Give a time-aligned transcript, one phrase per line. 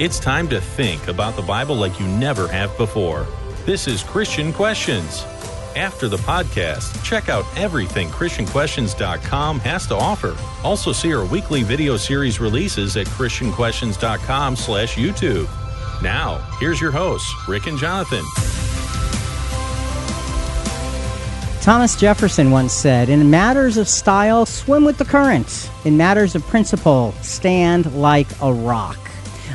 [0.00, 3.28] It's time to think about the Bible like you never have before.
[3.64, 5.22] This is Christian Questions.
[5.76, 10.36] After the podcast, check out everything ChristianQuestions.com has to offer.
[10.64, 15.48] Also see our weekly video series releases at ChristianQuestions.com slash YouTube.
[16.02, 18.24] Now, here's your hosts, Rick and Jonathan.
[21.62, 25.70] Thomas Jefferson once said, In matters of style, swim with the current.
[25.84, 28.98] In matters of principle, stand like a rock.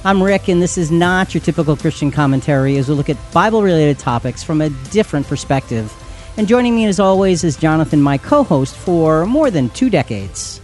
[0.05, 3.62] I'm Rick, and this is not your typical Christian commentary as we look at Bible
[3.62, 5.94] related topics from a different perspective.
[6.38, 10.62] And joining me, as always, is Jonathan, my co host for more than two decades.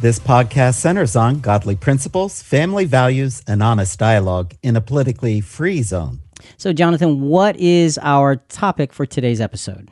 [0.00, 5.80] This podcast centers on godly principles, family values, and honest dialogue in a politically free
[5.80, 6.20] zone.
[6.58, 9.90] So, Jonathan, what is our topic for today's episode?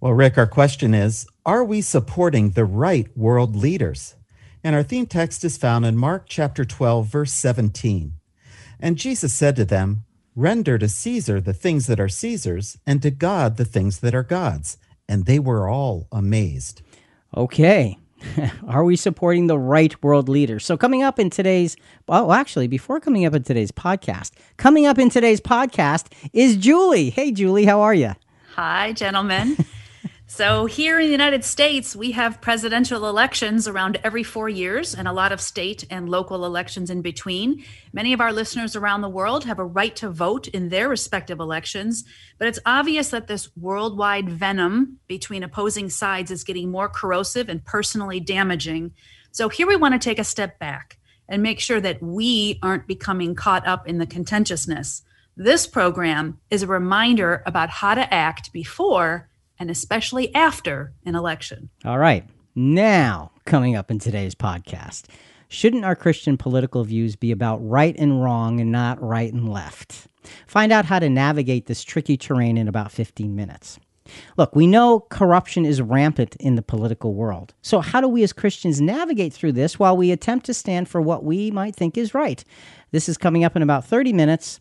[0.00, 4.14] Well, Rick, our question is Are we supporting the right world leaders?
[4.64, 8.12] And our theme text is found in Mark chapter 12, verse 17.
[8.78, 10.04] And Jesus said to them,
[10.36, 14.22] Render to Caesar the things that are Caesar's, and to God the things that are
[14.22, 14.78] God's.
[15.08, 16.80] And they were all amazed.
[17.36, 17.98] Okay.
[18.68, 20.64] are we supporting the right world leaders?
[20.64, 24.98] So, coming up in today's, well, actually, before coming up in today's podcast, coming up
[24.98, 27.10] in today's podcast is Julie.
[27.10, 28.12] Hey, Julie, how are you?
[28.54, 29.56] Hi, gentlemen.
[30.34, 35.06] So, here in the United States, we have presidential elections around every four years and
[35.06, 37.62] a lot of state and local elections in between.
[37.92, 41.38] Many of our listeners around the world have a right to vote in their respective
[41.38, 42.04] elections,
[42.38, 47.62] but it's obvious that this worldwide venom between opposing sides is getting more corrosive and
[47.66, 48.94] personally damaging.
[49.32, 50.96] So, here we want to take a step back
[51.28, 55.02] and make sure that we aren't becoming caught up in the contentiousness.
[55.36, 59.28] This program is a reminder about how to act before
[59.62, 61.70] and especially after an election.
[61.84, 62.28] All right.
[62.56, 65.04] Now, coming up in today's podcast,
[65.46, 70.08] shouldn't our Christian political views be about right and wrong and not right and left?
[70.48, 73.78] Find out how to navigate this tricky terrain in about 15 minutes.
[74.36, 77.54] Look, we know corruption is rampant in the political world.
[77.62, 81.00] So, how do we as Christians navigate through this while we attempt to stand for
[81.00, 82.44] what we might think is right?
[82.90, 84.58] This is coming up in about 30 minutes.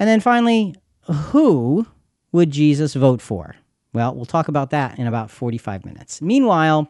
[0.00, 0.74] And then finally,
[1.04, 1.86] who
[2.32, 3.54] would Jesus vote for?
[3.92, 6.22] Well, we'll talk about that in about 45 minutes.
[6.22, 6.88] Meanwhile,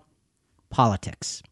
[0.70, 1.42] politics.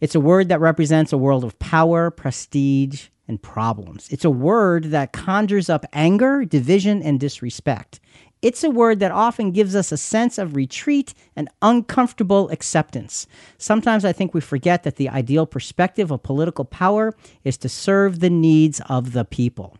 [0.00, 4.08] It's a word that represents a world of power, prestige, and problems.
[4.10, 8.00] It's a word that conjures up anger, division, and disrespect.
[8.42, 13.26] It's a word that often gives us a sense of retreat and uncomfortable acceptance.
[13.58, 18.20] Sometimes I think we forget that the ideal perspective of political power is to serve
[18.20, 19.78] the needs of the people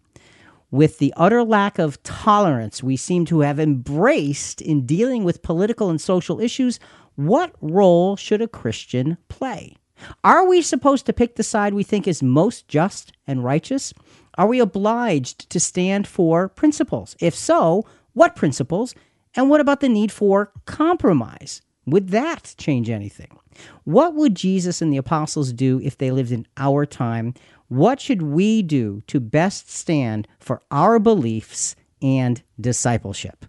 [0.70, 5.90] with the utter lack of tolerance we seem to have embraced in dealing with political
[5.90, 6.80] and social issues,
[7.14, 9.76] what role should a Christian play?
[10.22, 13.94] Are we supposed to pick the side we think is most just and righteous?
[14.36, 17.16] Are we obliged to stand for principles?
[17.20, 18.94] If so, what principles?
[19.34, 21.62] And what about the need for compromise?
[21.86, 23.38] Would that change anything?
[23.84, 27.34] What would Jesus and the apostles do if they lived in our time?
[27.68, 33.44] What should we do to best stand for our beliefs and discipleship?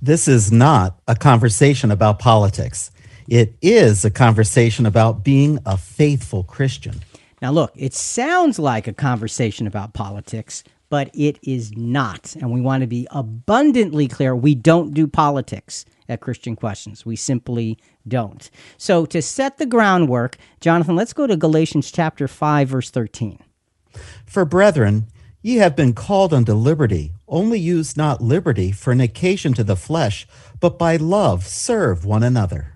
[0.00, 2.90] This is not a conversation about politics.
[3.28, 7.00] It is a conversation about being a faithful Christian.
[7.42, 12.36] Now, look, it sounds like a conversation about politics, but it is not.
[12.36, 17.04] And we want to be abundantly clear we don't do politics at Christian Questions.
[17.04, 18.50] We simply don't.
[18.76, 23.38] So, to set the groundwork, Jonathan, let's go to Galatians chapter 5, verse 13.
[24.24, 25.06] For brethren,
[25.42, 27.12] ye have been called unto liberty.
[27.28, 30.26] Only use not liberty for an occasion to the flesh,
[30.60, 32.75] but by love serve one another.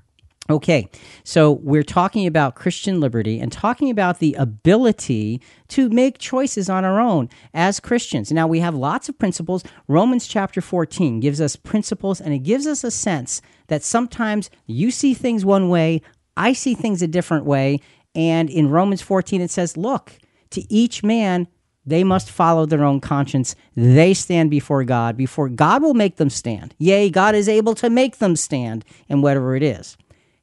[0.51, 0.89] Okay,
[1.23, 6.85] so we're talking about Christian liberty and talking about the ability to make choices on
[6.85, 8.33] our own as Christians.
[8.33, 9.63] Now, we have lots of principles.
[9.87, 14.91] Romans chapter 14 gives us principles and it gives us a sense that sometimes you
[14.91, 16.03] see things one way,
[16.37, 17.79] I see things a different way.
[18.17, 20.19] And in Romans 14, it says, look,
[20.51, 21.47] to each man,
[21.87, 23.55] they must follow their own conscience.
[23.77, 25.17] They stand before God.
[25.17, 26.75] Before God will make them stand.
[26.79, 29.97] Yea, God is able to make them stand in whatever it is.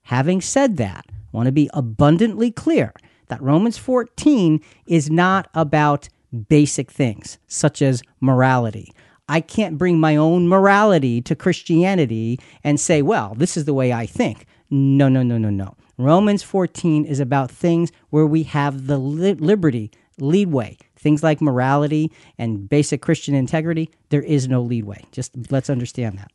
[0.08, 2.94] Having said that, I want to be abundantly clear
[3.28, 6.08] that Romans 14 is not about
[6.48, 8.94] basic things such as morality.
[9.28, 13.92] I can't bring my own morality to Christianity and say, well, this is the way
[13.92, 14.46] I think.
[14.70, 15.76] No, no, no, no, no.
[15.98, 20.78] Romans 14 is about things where we have the li- liberty, leadway.
[20.96, 25.04] Things like morality and basic Christian integrity, there is no leadway.
[25.12, 26.32] Just let's understand that.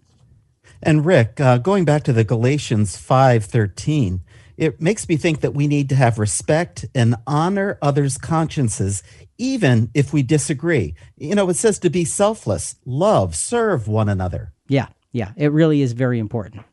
[0.82, 4.20] And Rick, uh, going back to the Galatians 5:13,
[4.58, 9.02] It makes me think that we need to have respect and honor others' consciences,
[9.38, 10.94] even if we disagree.
[11.16, 14.52] You know, it says to be selfless, love, serve one another.
[14.68, 16.64] Yeah, yeah, it really is very important.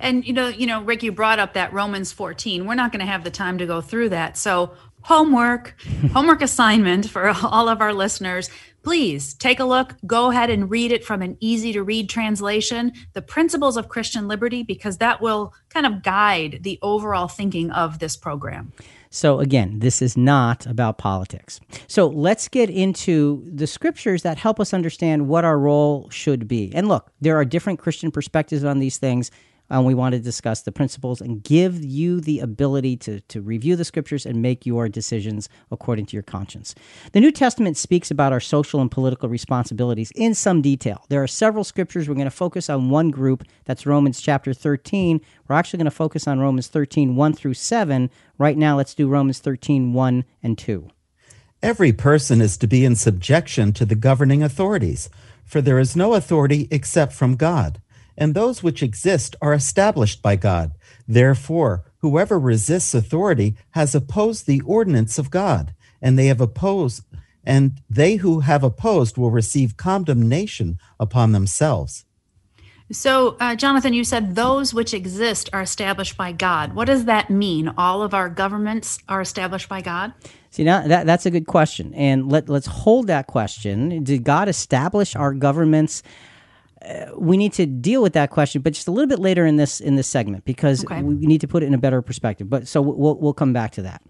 [0.00, 2.64] And you know, you know, Rick, you brought up that Romans 14.
[2.64, 4.36] We're not going to have the time to go through that.
[4.36, 4.72] So,
[5.08, 5.74] homework,
[6.12, 8.50] homework assignment for all of our listeners.
[8.82, 12.92] Please take a look, go ahead and read it from an easy to read translation,
[13.14, 17.98] The Principles of Christian Liberty, because that will kind of guide the overall thinking of
[18.00, 18.72] this program.
[19.10, 21.58] So, again, this is not about politics.
[21.86, 26.70] So, let's get into the scriptures that help us understand what our role should be.
[26.74, 29.30] And look, there are different Christian perspectives on these things
[29.70, 33.76] and we want to discuss the principles and give you the ability to, to review
[33.76, 36.74] the scriptures and make your decisions according to your conscience.
[37.12, 41.04] The New Testament speaks about our social and political responsibilities in some detail.
[41.08, 42.08] There are several scriptures.
[42.08, 45.20] We're going to focus on one group, that's Romans chapter 13.
[45.46, 48.10] We're actually going to focus on Romans 13, 1 through 7.
[48.38, 50.88] Right now, let's do Romans 13, 1 and 2.
[51.60, 55.10] Every person is to be in subjection to the governing authorities,
[55.44, 57.80] for there is no authority except from God
[58.18, 60.72] and those which exist are established by God.
[61.06, 65.72] Therefore, whoever resists authority has opposed the ordinance of God,
[66.02, 67.04] and they have opposed,
[67.44, 72.04] and they who have opposed will receive condemnation upon themselves.
[72.90, 76.74] So, uh, Jonathan, you said those which exist are established by God.
[76.74, 77.70] What does that mean?
[77.76, 80.14] All of our governments are established by God?
[80.50, 81.92] See, now that, that's a good question.
[81.94, 84.02] And let, let's hold that question.
[84.02, 86.02] Did God establish our governments?
[87.16, 89.80] We need to deal with that question, but just a little bit later in this
[89.80, 91.02] in this segment because okay.
[91.02, 92.48] we need to put it in a better perspective.
[92.48, 94.02] But so we'll we'll come back to that.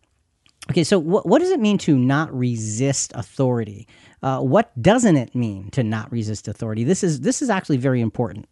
[0.70, 3.88] Okay, so what what does it mean to not resist authority?
[4.22, 6.84] Uh, what doesn't it mean to not resist authority?
[6.84, 8.46] This is this is actually very important.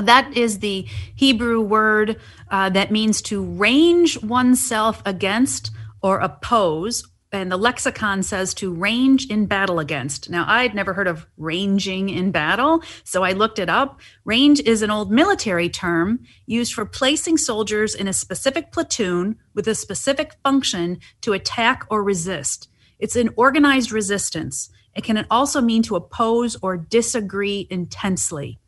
[0.00, 2.20] That is the Hebrew word
[2.50, 5.72] uh, that means to range oneself against
[6.02, 10.28] or oppose and the lexicon says to range in battle against.
[10.28, 14.00] Now, I'd never heard of ranging in battle, so I looked it up.
[14.24, 19.66] Range is an old military term used for placing soldiers in a specific platoon with
[19.66, 22.68] a specific function to attack or resist.
[22.98, 24.70] It's an organized resistance.
[24.94, 28.58] It can also mean to oppose or disagree intensely.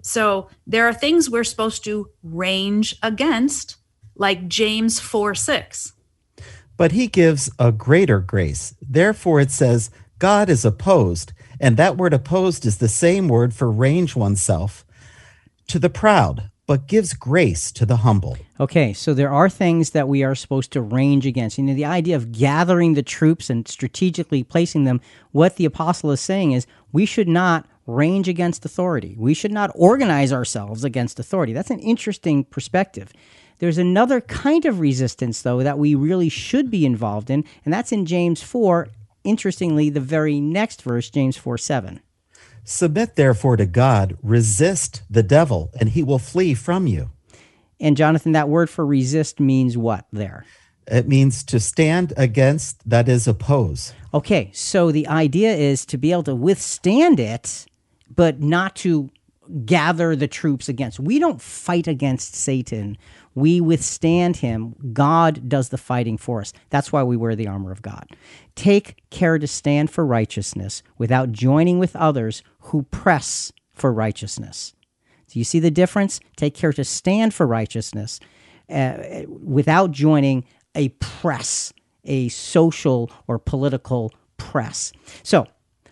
[0.00, 3.76] So, there are things we're supposed to range against,
[4.16, 5.93] like James 4 6
[6.76, 8.74] but he gives a greater grace.
[8.80, 13.70] Therefore, it says, God is opposed, and that word opposed is the same word for
[13.70, 14.84] range oneself
[15.68, 18.38] to the proud, but gives grace to the humble.
[18.58, 21.58] Okay, so there are things that we are supposed to range against.
[21.58, 25.00] You know, the idea of gathering the troops and strategically placing them,
[25.32, 29.14] what the apostle is saying is we should not range against authority.
[29.18, 31.52] We should not organize ourselves against authority.
[31.52, 33.12] That's an interesting perspective.
[33.58, 37.92] There's another kind of resistance, though, that we really should be involved in, and that's
[37.92, 38.88] in James 4.
[39.22, 42.00] Interestingly, the very next verse, James 4 7.
[42.64, 47.10] Submit therefore to God, resist the devil, and he will flee from you.
[47.78, 50.46] And Jonathan, that word for resist means what there?
[50.86, 53.92] It means to stand against, that is, oppose.
[54.12, 57.66] Okay, so the idea is to be able to withstand it,
[58.14, 59.10] but not to
[59.64, 61.00] gather the troops against.
[61.00, 62.96] We don't fight against Satan
[63.34, 64.74] we withstand him.
[64.92, 66.52] God does the fighting for us.
[66.70, 68.06] That's why we wear the armor of God.
[68.54, 74.74] Take care to stand for righteousness without joining with others who press for righteousness.
[75.28, 76.20] Do you see the difference?
[76.36, 78.20] Take care to stand for righteousness
[78.70, 81.72] uh, without joining a press,
[82.04, 84.92] a social or political press.
[85.22, 85.46] So,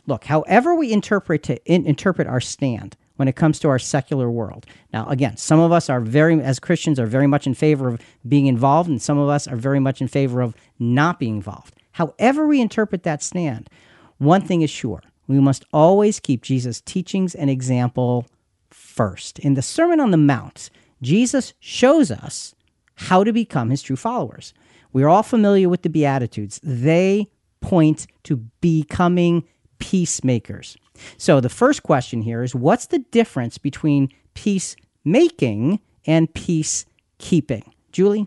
[0.07, 4.29] look, however we interpret to in, interpret our stand, when it comes to our secular
[4.29, 4.67] world.
[4.93, 8.01] Now, again, some of us are very, as Christians, are very much in favor of
[8.27, 11.77] being involved, and some of us are very much in favor of not being involved.
[11.93, 13.71] However, we interpret that stand,
[14.19, 18.27] one thing is sure we must always keep Jesus' teachings and example
[18.71, 19.39] first.
[19.39, 20.69] In the Sermon on the Mount,
[21.01, 22.57] Jesus shows us
[22.97, 24.53] how to become his true followers.
[24.93, 29.45] We are all familiar with the Beatitudes, they point to becoming
[29.79, 30.77] peacemakers.
[31.17, 37.65] So the first question here is what's the difference between peacemaking and peacekeeping?
[37.93, 38.27] Julie?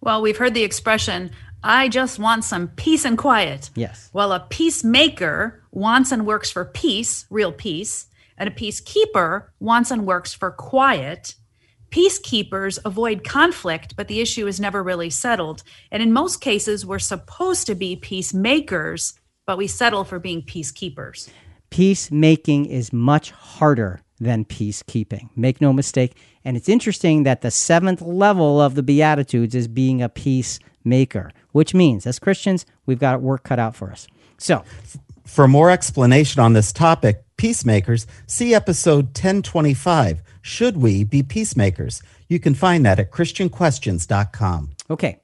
[0.00, 1.30] Well, we've heard the expression,
[1.62, 3.70] I just want some peace and quiet.
[3.74, 4.08] Yes.
[4.12, 8.06] Well, a peacemaker wants and works for peace, real peace,
[8.38, 11.34] and a peacekeeper wants and works for quiet.
[11.90, 15.62] Peacekeepers avoid conflict, but the issue is never really settled.
[15.90, 19.14] And in most cases, we're supposed to be peacemakers,
[19.44, 21.28] but we settle for being peacekeepers
[21.70, 25.30] peacemaking is much harder than peacekeeping.
[25.34, 26.16] Make no mistake.
[26.44, 31.74] And it's interesting that the seventh level of the Beatitudes is being a peacemaker, which
[31.74, 34.06] means as Christians, we've got work cut out for us.
[34.38, 34.64] So,
[35.24, 42.02] for more explanation on this topic, peacemakers, see episode 1025 Should We Be Peacemakers?
[42.28, 44.70] You can find that at ChristianQuestions.com.
[44.90, 45.20] Okay.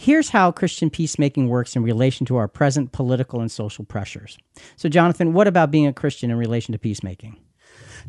[0.00, 4.38] Here's how Christian peacemaking works in relation to our present political and social pressures.
[4.76, 7.36] So, Jonathan, what about being a Christian in relation to peacemaking?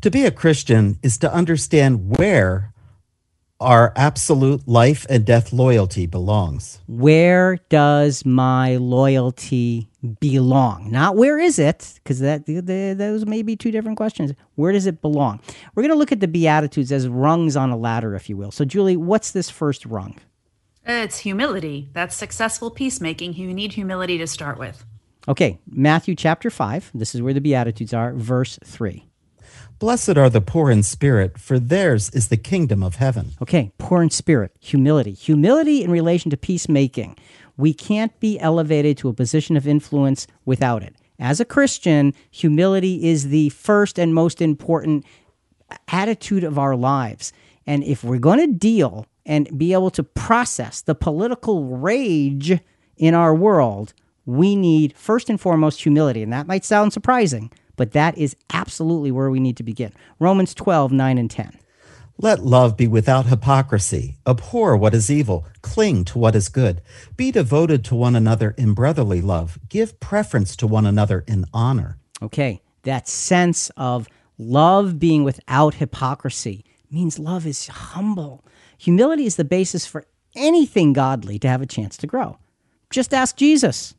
[0.01, 2.75] To be a Christian is to understand where
[3.60, 6.79] our absolute life and death loyalty belongs.
[6.88, 10.91] Where does my loyalty belong?
[10.91, 14.31] Not where is it, because that those may be two different questions.
[14.53, 15.41] Where does it belong?
[15.74, 18.51] We're going to look at the Beatitudes as rungs on a ladder, if you will.
[18.51, 20.19] So, Julie, what's this first rung?
[20.91, 21.88] It's humility.
[21.93, 23.36] That's successful peacemaking.
[23.36, 24.84] You need humility to start with.
[25.27, 26.89] Okay, Matthew chapter 5.
[26.96, 29.05] This is where the Beatitudes are, verse 3.
[29.77, 33.34] Blessed are the poor in spirit, for theirs is the kingdom of heaven.
[33.39, 35.12] Okay, poor in spirit, humility.
[35.13, 37.15] Humility in relation to peacemaking.
[37.55, 40.96] We can't be elevated to a position of influence without it.
[41.19, 45.05] As a Christian, humility is the first and most important
[45.88, 47.31] attitude of our lives.
[47.67, 52.59] And if we're going to deal and be able to process the political rage
[52.98, 53.93] in our world,
[54.25, 56.24] we need first and foremost humility.
[56.24, 59.93] And that might sound surprising, but that is absolutely where we need to begin.
[60.17, 61.59] Romans 12, 9 and 10.
[62.17, 64.17] Let love be without hypocrisy.
[64.25, 65.45] Abhor what is evil.
[65.62, 66.81] Cling to what is good.
[67.15, 69.59] Be devoted to one another in brotherly love.
[69.69, 72.00] Give preference to one another in honor.
[72.21, 74.07] Okay, that sense of
[74.39, 78.43] love being without hypocrisy means love is humble.
[78.79, 80.05] Humility is the basis for
[80.36, 82.38] anything godly to have a chance to grow.
[82.89, 83.93] Just ask Jesus.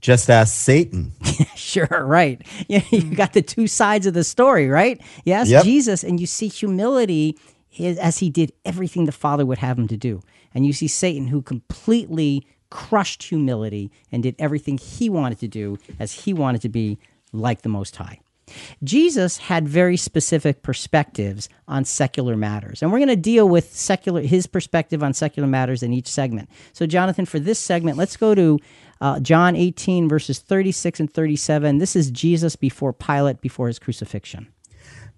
[0.00, 1.12] Just ask Satan.
[1.54, 2.42] sure, right.
[2.68, 5.00] You, you got the two sides of the story, right?
[5.24, 5.64] You ask yep.
[5.64, 7.38] Jesus and you see humility
[7.78, 10.20] as he did everything the Father would have him to do.
[10.52, 15.78] And you see Satan who completely crushed humility and did everything he wanted to do
[16.00, 16.98] as he wanted to be
[17.32, 18.18] like the Most High.
[18.82, 22.82] Jesus had very specific perspectives on secular matters.
[22.82, 26.48] And we're going to deal with secular his perspective on secular matters in each segment.
[26.72, 28.58] So Jonathan, for this segment, let's go to
[29.00, 31.78] uh, John 18 verses 36 and 37.
[31.78, 34.46] This is Jesus before Pilate before his crucifixion.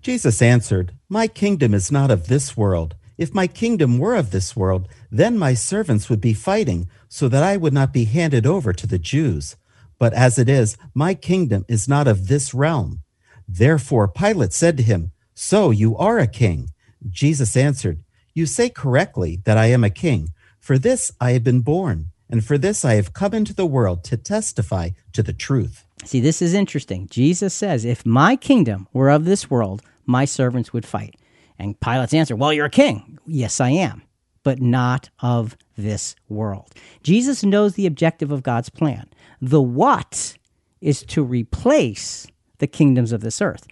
[0.00, 2.95] Jesus answered, "My kingdom is not of this world.
[3.17, 7.45] If my kingdom were of this world, then my servants would be fighting so that
[7.45, 9.57] I would not be handed over to the Jews.
[9.99, 13.04] But as it is, my kingdom is not of this realm."
[13.49, 16.71] Therefore Pilate said to him, So you are a king.
[17.09, 18.03] Jesus answered,
[18.35, 20.31] You say correctly that I am a king.
[20.61, 24.03] For this I have been born, and for this I have come into the world
[24.05, 25.85] to testify to the truth.
[26.05, 27.07] See, this is interesting.
[27.09, 31.17] Jesus says, If my kingdom were of this world, my servants would fight.
[31.59, 33.19] And Pilate's answer, Well, you're a king.
[33.27, 34.03] Yes, I am,
[34.43, 36.73] but not of this world.
[37.03, 39.09] Jesus knows the objective of God's plan.
[39.41, 40.37] The what
[40.81, 42.27] is to replace
[42.59, 43.67] the kingdoms of this earth.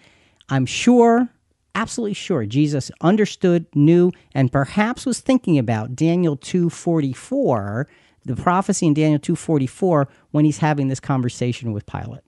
[0.49, 1.29] I'm sure,
[1.75, 7.87] absolutely sure, Jesus understood, knew, and perhaps was thinking about Daniel 244,
[8.25, 12.21] the prophecy in Daniel 244, when he's having this conversation with Pilate.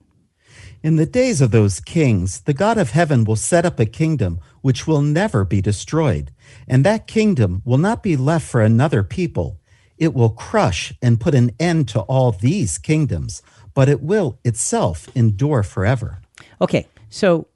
[0.84, 4.40] In the days of those kings, the God of heaven will set up a kingdom
[4.62, 6.32] which will never be destroyed,
[6.68, 9.60] and that kingdom will not be left for another people.
[9.98, 13.42] It will crush and put an end to all these kingdoms,
[13.74, 16.22] but it will itself endure forever.
[16.62, 17.48] Okay, so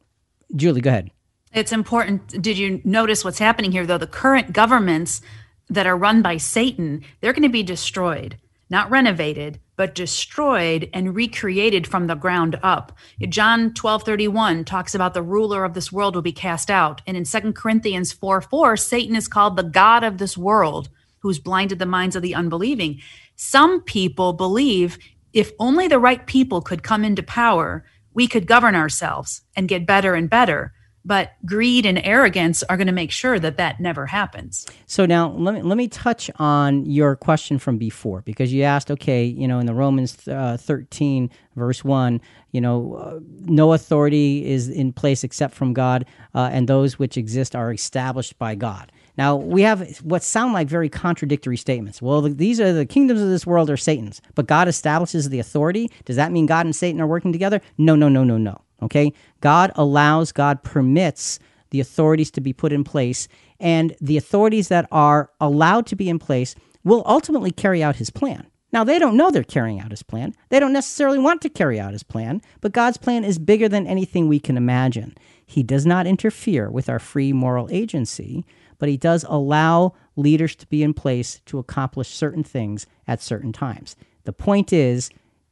[0.55, 1.11] Julie, go ahead.
[1.53, 2.41] It's important.
[2.41, 3.97] Did you notice what's happening here, though?
[3.97, 5.21] The current governments
[5.69, 8.37] that are run by Satan, they're going to be destroyed,
[8.69, 12.91] not renovated, but destroyed and recreated from the ground up.
[13.29, 17.01] John 12 31 talks about the ruler of this world will be cast out.
[17.07, 20.89] And in 2 Corinthians 4 4, Satan is called the God of this world,
[21.19, 22.99] who's blinded the minds of the unbelieving.
[23.35, 24.99] Some people believe
[25.31, 29.85] if only the right people could come into power, we could govern ourselves and get
[29.85, 30.73] better and better
[31.05, 34.65] but greed and arrogance are going to make sure that that never happens.
[34.85, 38.91] So now let me let me touch on your question from before because you asked,
[38.91, 44.45] okay, you know, in the Romans uh, thirteen verse one, you know, uh, no authority
[44.45, 48.91] is in place except from God, uh, and those which exist are established by God.
[49.19, 52.01] Now, we have what sound like very contradictory statements.
[52.01, 55.91] Well, these are the kingdoms of this world are Satan's, but God establishes the authority.
[56.05, 57.59] Does that mean God and Satan are working together?
[57.77, 58.61] No, no, no, no, no.
[58.81, 59.11] Okay?
[59.41, 61.37] God allows, God permits
[61.71, 63.27] the authorities to be put in place,
[63.59, 68.09] and the authorities that are allowed to be in place will ultimately carry out his
[68.09, 68.47] plan.
[68.71, 70.33] Now, they don't know they're carrying out his plan.
[70.47, 73.85] They don't necessarily want to carry out his plan, but God's plan is bigger than
[73.85, 75.17] anything we can imagine.
[75.45, 78.45] He does not interfere with our free moral agency,
[78.79, 83.53] but he does allow leaders to be in place to accomplish certain things at certain
[83.53, 83.95] times.
[84.23, 85.09] The point is,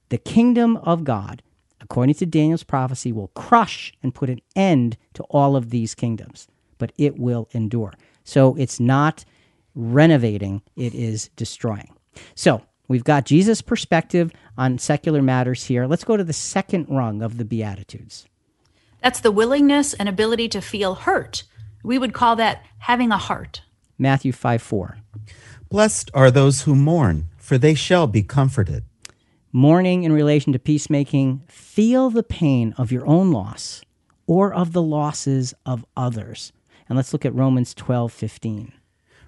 [0.09, 1.43] the kingdom of God,
[1.81, 6.47] according to Daniel's prophecy, will crush and put an end to all of these kingdoms,
[6.77, 7.93] but it will endure.
[8.23, 9.25] So it's not
[9.75, 11.93] renovating, it is destroying.
[12.35, 15.85] So we've got Jesus' perspective on secular matters here.
[15.85, 18.25] Let's go to the second rung of the Beatitudes.
[19.01, 21.43] That's the willingness and ability to feel hurt.
[21.83, 23.61] We would call that having a heart.
[23.97, 24.97] Matthew 5 4.
[25.69, 28.83] Blessed are those who mourn, for they shall be comforted.
[29.51, 33.81] Mourning in relation to peacemaking, feel the pain of your own loss
[34.27, 36.51] or of the losses of others.
[36.87, 38.73] And let's look at Romans 12 15.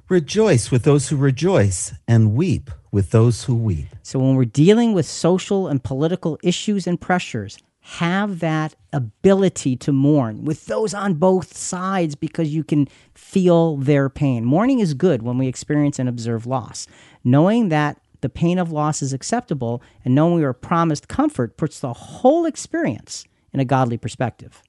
[0.10, 3.88] Rejoice with those who rejoice, and weep with those who weep.
[4.02, 7.60] So when we're dealing with social and political issues and pressures,
[7.94, 14.10] have that ability to mourn with those on both sides because you can feel their
[14.10, 14.46] pain.
[14.46, 16.86] Mourning is good when we experience and observe loss.
[17.24, 21.80] Knowing that the pain of loss is acceptable and knowing we are promised comfort puts
[21.80, 24.62] the whole experience in a godly perspective.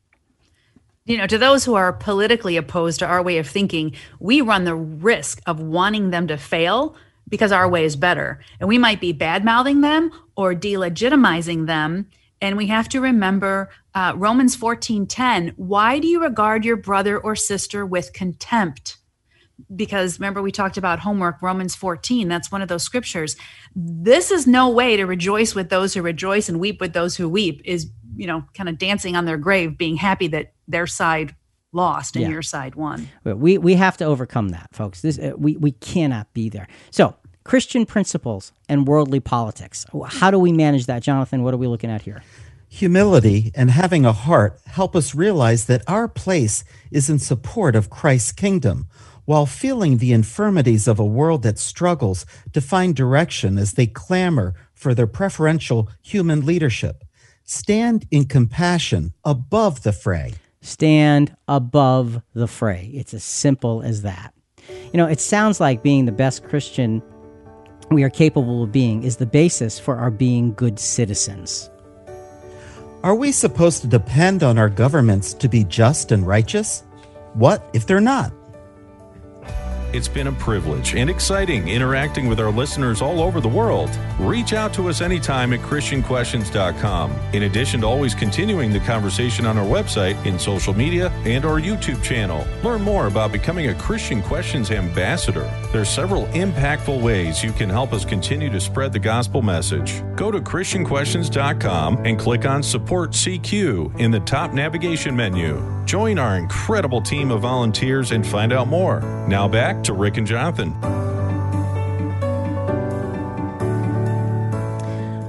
[1.05, 4.65] You know, to those who are politically opposed to our way of thinking, we run
[4.65, 6.97] the risk of wanting them to fail
[7.29, 8.41] because our way is better.
[8.61, 12.07] And we might be bad mouthing them or delegitimizing them.
[12.41, 15.53] And we have to remember uh, Romans 14 10.
[15.57, 18.97] Why do you regard your brother or sister with contempt?
[19.77, 23.37] because remember we talked about homework romans 14 that's one of those scriptures
[23.75, 27.29] this is no way to rejoice with those who rejoice and weep with those who
[27.29, 31.35] weep is you know kind of dancing on their grave being happy that their side
[31.73, 32.31] lost and Yeah.
[32.31, 35.03] your side won we we have to overcome that, folks.
[35.03, 36.67] This uh, we we cannot be there.
[36.91, 37.15] So
[37.51, 39.85] Christian principles and worldly politics.
[40.07, 41.43] How do we manage that, Jonathan?
[41.43, 42.23] What are we looking at here?
[42.69, 47.91] Humility and having a heart help us realize that our place is in support of
[47.91, 48.87] Christ's kingdom,
[49.25, 54.55] while feeling the infirmities of a world that struggles to find direction as they clamor
[54.73, 57.03] for their preferential human leadership.
[57.43, 60.35] Stand in compassion above the fray.
[60.61, 62.93] Stand above the fray.
[62.95, 64.35] It's as simple as that.
[64.69, 67.03] You know, it sounds like being the best Christian
[67.91, 71.69] we are capable of being is the basis for our being good citizens.
[73.03, 76.85] Are we supposed to depend on our governments to be just and righteous?
[77.35, 78.33] What if they're not?
[79.93, 83.91] It's been a privilege and exciting interacting with our listeners all over the world.
[84.19, 87.11] Reach out to us anytime at ChristianQuestions.com.
[87.33, 91.61] In addition to always continuing the conversation on our website, in social media, and our
[91.61, 95.51] YouTube channel, learn more about becoming a Christian Questions ambassador.
[95.73, 100.03] There are several impactful ways you can help us continue to spread the gospel message.
[100.15, 105.61] Go to ChristianQuestions.com and click on Support CQ in the top navigation menu.
[105.85, 109.01] Join our incredible team of volunteers and find out more.
[109.27, 110.75] Now back to Rick and Jonathan.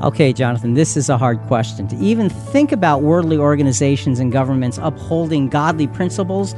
[0.03, 1.87] Okay, Jonathan, this is a hard question.
[1.89, 6.55] To even think about worldly organizations and governments upholding godly principles,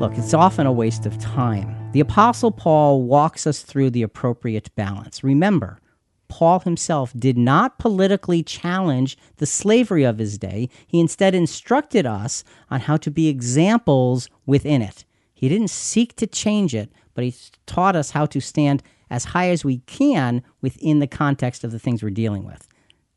[0.00, 1.74] look, it's often a waste of time.
[1.92, 5.22] The Apostle Paul walks us through the appropriate balance.
[5.22, 5.80] Remember,
[6.28, 10.70] Paul himself did not politically challenge the slavery of his day.
[10.86, 15.04] He instead instructed us on how to be examples within it.
[15.34, 17.34] He didn't seek to change it, but he
[17.66, 21.78] taught us how to stand as high as we can within the context of the
[21.80, 22.68] things we're dealing with.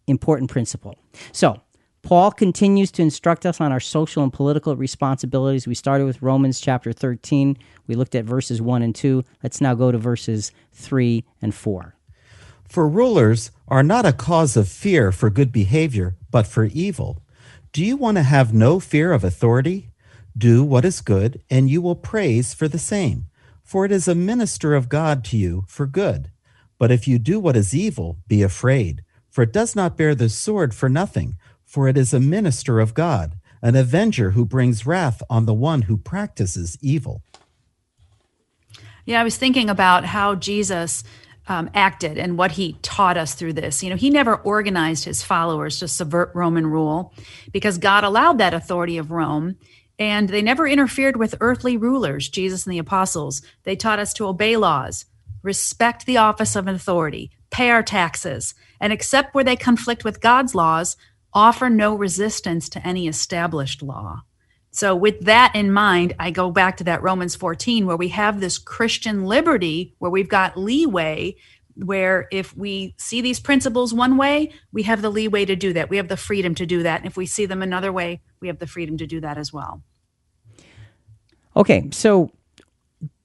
[0.07, 0.97] Important principle.
[1.31, 1.61] So,
[2.01, 5.67] Paul continues to instruct us on our social and political responsibilities.
[5.67, 7.55] We started with Romans chapter 13.
[7.85, 9.23] We looked at verses 1 and 2.
[9.43, 11.95] Let's now go to verses 3 and 4.
[12.67, 17.21] For rulers are not a cause of fear for good behavior, but for evil.
[17.71, 19.91] Do you want to have no fear of authority?
[20.35, 23.27] Do what is good, and you will praise for the same,
[23.71, 26.29] for it is a minister of God to you for good.
[26.77, 30.27] But if you do what is evil, be afraid, for it does not bear the
[30.27, 35.23] sword for nothing, for it is a minister of God, an avenger who brings wrath
[35.29, 37.23] on the one who practices evil.
[39.05, 41.05] Yeah, I was thinking about how Jesus
[41.47, 43.81] um, acted and what he taught us through this.
[43.81, 47.13] You know, he never organized his followers to subvert Roman rule
[47.53, 49.55] because God allowed that authority of Rome.
[50.01, 53.43] And they never interfered with earthly rulers, Jesus and the apostles.
[53.65, 55.05] They taught us to obey laws,
[55.43, 60.55] respect the office of authority, pay our taxes, and except where they conflict with God's
[60.55, 60.97] laws,
[61.35, 64.23] offer no resistance to any established law.
[64.71, 68.39] So, with that in mind, I go back to that Romans 14, where we have
[68.39, 71.35] this Christian liberty, where we've got leeway,
[71.75, 75.91] where if we see these principles one way, we have the leeway to do that.
[75.91, 77.01] We have the freedom to do that.
[77.01, 79.53] And if we see them another way, we have the freedom to do that as
[79.53, 79.83] well.
[81.55, 82.31] Okay, so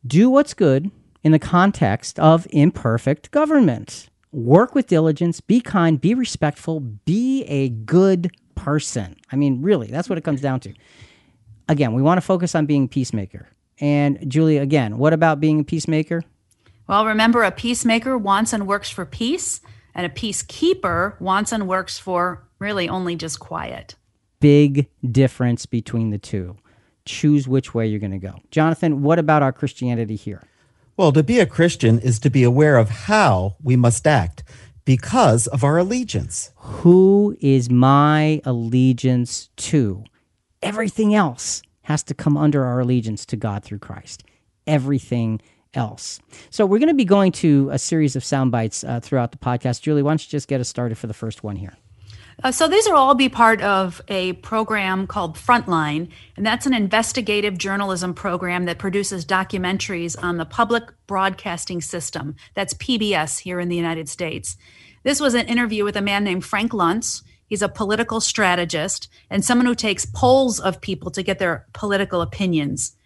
[0.06, 0.90] do what's good
[1.22, 4.08] in the context of imperfect government.
[4.32, 9.16] Work with diligence, be kind, be respectful, be a good person.
[9.30, 10.74] I mean, really, that's what it comes down to.
[11.68, 13.48] Again, we want to focus on being peacemaker.
[13.80, 16.22] And Julie, again, what about being a peacemaker?
[16.88, 19.60] Well, remember, a peacemaker wants and works for peace,
[19.94, 23.96] and a peacekeeper wants and works for really only just quiet.
[24.40, 26.56] Big difference between the two.
[27.06, 28.40] Choose which way you're going to go.
[28.50, 30.42] Jonathan, what about our Christianity here?
[30.96, 34.42] Well, to be a Christian is to be aware of how we must act
[34.84, 36.52] because of our allegiance.
[36.56, 40.04] Who is my allegiance to?
[40.62, 44.24] Everything else has to come under our allegiance to God through Christ.
[44.66, 45.40] Everything
[45.74, 46.18] else.
[46.50, 49.38] So we're going to be going to a series of sound bites uh, throughout the
[49.38, 49.82] podcast.
[49.82, 51.76] Julie, why don't you just get us started for the first one here?
[52.42, 56.74] Uh, so these will all be part of a program called Frontline, and that's an
[56.74, 62.36] investigative journalism program that produces documentaries on the public broadcasting system.
[62.54, 64.56] That's PBS here in the United States.
[65.02, 67.22] This was an interview with a man named Frank Luntz.
[67.46, 72.20] He's a political strategist and someone who takes polls of people to get their political
[72.20, 72.96] opinions.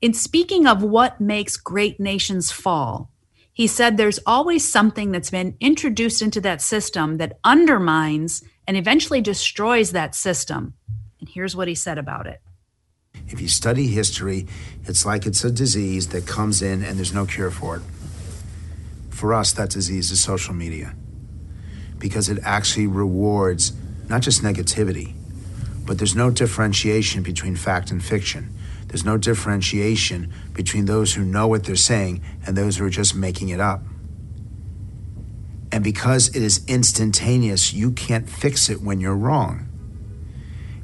[0.00, 3.10] In speaking of what makes great nations fall,
[3.58, 9.20] he said there's always something that's been introduced into that system that undermines and eventually
[9.20, 10.74] destroys that system.
[11.18, 12.40] And here's what he said about it.
[13.26, 14.46] If you study history,
[14.84, 17.82] it's like it's a disease that comes in and there's no cure for it.
[19.10, 20.94] For us, that disease is social media
[21.98, 23.72] because it actually rewards
[24.08, 25.14] not just negativity,
[25.84, 28.54] but there's no differentiation between fact and fiction.
[28.88, 33.14] There's no differentiation between those who know what they're saying and those who are just
[33.14, 33.82] making it up.
[35.70, 39.68] And because it is instantaneous, you can't fix it when you're wrong.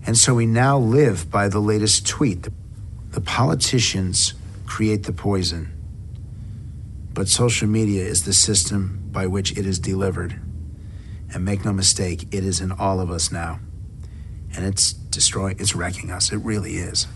[0.07, 2.49] And so we now live by the latest tweet.
[3.12, 4.35] The politicians
[4.67, 5.73] create the poison,
[7.14, 10.40] but social media is the system by which it is delivered.
[11.33, 13.61] And make no mistake, it is in all of us now.
[14.55, 16.33] And it's destroying, it's wrecking us.
[16.33, 17.07] It really is.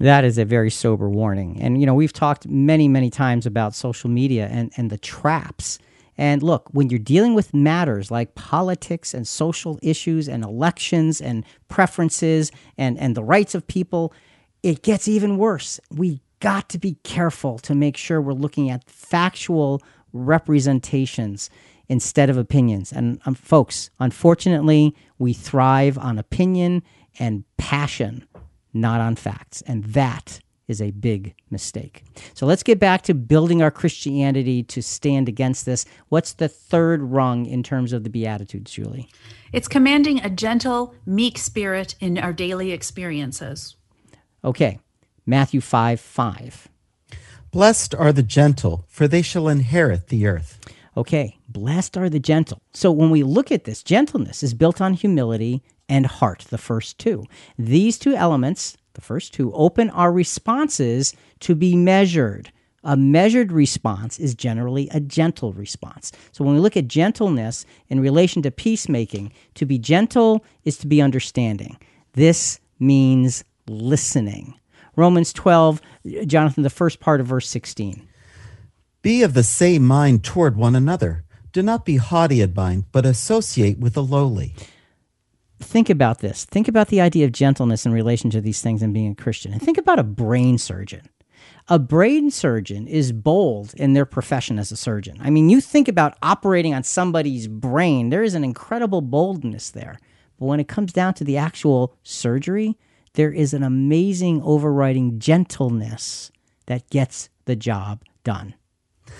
[0.00, 1.60] That is a very sober warning.
[1.60, 5.78] And, you know, we've talked many, many times about social media and, and the traps.
[6.16, 11.44] And look, when you're dealing with matters like politics and social issues and elections and
[11.68, 14.12] preferences and, and the rights of people,
[14.62, 15.80] it gets even worse.
[15.90, 19.82] We got to be careful to make sure we're looking at factual
[20.12, 21.50] representations
[21.88, 22.92] instead of opinions.
[22.92, 26.82] And um, folks, unfortunately, we thrive on opinion
[27.18, 28.26] and passion
[28.72, 29.62] not on facts.
[29.62, 32.04] And that is a big mistake.
[32.34, 35.86] So let's get back to building our Christianity to stand against this.
[36.10, 39.08] What's the third rung in terms of the Beatitudes, Julie?
[39.52, 43.76] It's commanding a gentle, meek spirit in our daily experiences.
[44.44, 44.78] Okay,
[45.26, 46.68] Matthew 5 5.
[47.50, 50.60] Blessed are the gentle, for they shall inherit the earth.
[50.96, 52.60] Okay, blessed are the gentle.
[52.74, 56.98] So when we look at this, gentleness is built on humility and heart, the first
[56.98, 57.24] two.
[57.58, 62.52] These two elements, the first two, open our responses to be measured.
[62.84, 66.12] A measured response is generally a gentle response.
[66.32, 70.86] So when we look at gentleness in relation to peacemaking, to be gentle is to
[70.86, 71.76] be understanding.
[72.12, 74.54] This means listening.
[74.96, 75.80] Romans 12,
[76.26, 78.08] Jonathan, the first part of verse 16.
[79.02, 81.24] Be of the same mind toward one another.
[81.52, 84.54] Do not be haughty at mind, but associate with the lowly
[85.60, 86.44] think about this.
[86.44, 89.52] Think about the idea of gentleness in relation to these things and being a Christian.
[89.52, 91.08] And think about a brain surgeon.
[91.68, 95.18] A brain surgeon is bold in their profession as a surgeon.
[95.20, 99.98] I mean, you think about operating on somebody's brain, there is an incredible boldness there.
[100.38, 102.78] But when it comes down to the actual surgery,
[103.14, 106.30] there is an amazing overriding gentleness
[106.66, 108.54] that gets the job done.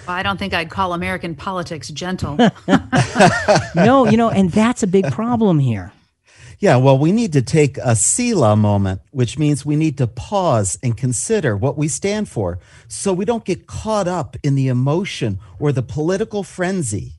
[0.06, 2.36] Well, I don't think I'd call American politics gentle.
[3.74, 5.92] no, you know, and that's a big problem here.
[6.60, 10.76] Yeah, well, we need to take a selah moment, which means we need to pause
[10.82, 15.38] and consider what we stand for so we don't get caught up in the emotion
[15.60, 17.12] or the political frenzy.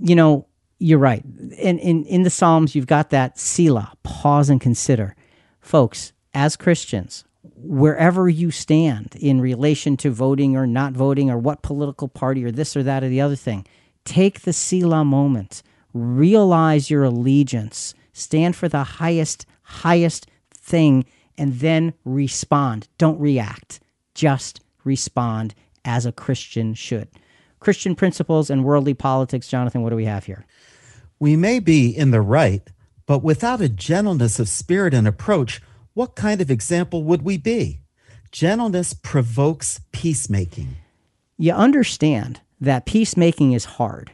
[0.00, 0.46] You know,
[0.78, 1.24] you're right.
[1.58, 5.16] In, in, in the Psalms, you've got that selah, pause and consider.
[5.60, 7.24] Folks, as Christians,
[7.56, 12.52] wherever you stand in relation to voting or not voting or what political party or
[12.52, 13.66] this or that or the other thing,
[14.04, 15.64] take the selah moment
[15.96, 21.04] realize your allegiance, stand for the highest, highest thing,
[21.38, 22.88] and then respond.
[22.98, 23.80] Don't react,
[24.14, 25.54] just respond
[25.84, 27.08] as a Christian should.
[27.60, 29.48] Christian principles and worldly politics.
[29.48, 30.46] Jonathan, what do we have here?
[31.18, 32.62] We may be in the right,
[33.06, 35.60] but without a gentleness of spirit and approach,
[35.94, 37.80] what kind of example would we be?
[38.30, 40.76] Gentleness provokes peacemaking.
[41.38, 44.12] You understand that peacemaking is hard.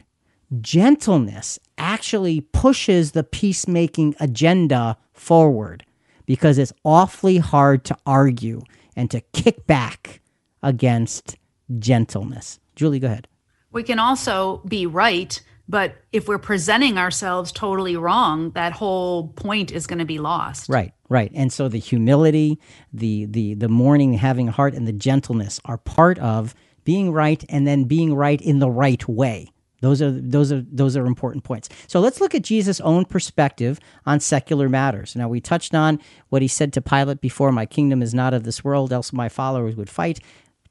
[0.61, 5.85] Gentleness actually pushes the peacemaking agenda forward
[6.25, 8.61] because it's awfully hard to argue
[8.95, 10.21] and to kick back
[10.61, 11.37] against
[11.79, 12.59] gentleness.
[12.75, 13.27] Julie, go ahead.
[13.71, 19.71] We can also be right, but if we're presenting ourselves totally wrong, that whole point
[19.71, 20.69] is going to be lost.
[20.69, 21.31] Right, right.
[21.33, 22.59] And so the humility,
[22.91, 26.53] the the the mourning, having a heart, and the gentleness are part of
[26.83, 29.52] being right, and then being right in the right way.
[29.83, 31.67] Those are those are those are important points.
[31.87, 35.13] So let's look at Jesus' own perspective on secular matters.
[35.13, 38.45] Now we touched on what he said to Pilate before, "My kingdom is not of
[38.45, 40.21] this world, else my followers would fight."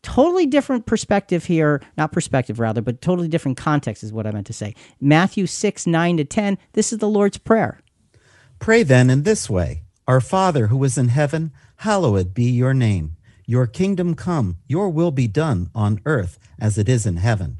[0.02, 4.46] Totally different perspective here, not perspective rather, but totally different context is what I meant
[4.46, 4.74] to say.
[4.98, 7.80] Matthew 6, 9 to 10, this is the Lord's Prayer.
[8.60, 13.16] Pray then in this way Our Father who is in heaven, hallowed be your name.
[13.44, 17.58] Your kingdom come, your will be done on earth as it is in heaven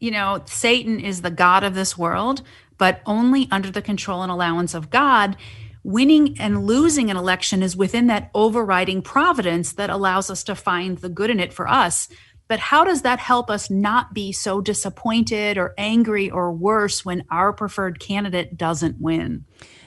[0.00, 2.42] you know, Satan is the God of this world,
[2.78, 5.36] but only under the control and allowance of God.
[5.82, 10.98] Winning and losing an election is within that overriding providence that allows us to find
[10.98, 12.08] the good in it for us.
[12.48, 17.24] But how does that help us not be so disappointed or angry or worse when
[17.30, 19.44] our preferred candidate doesn't win?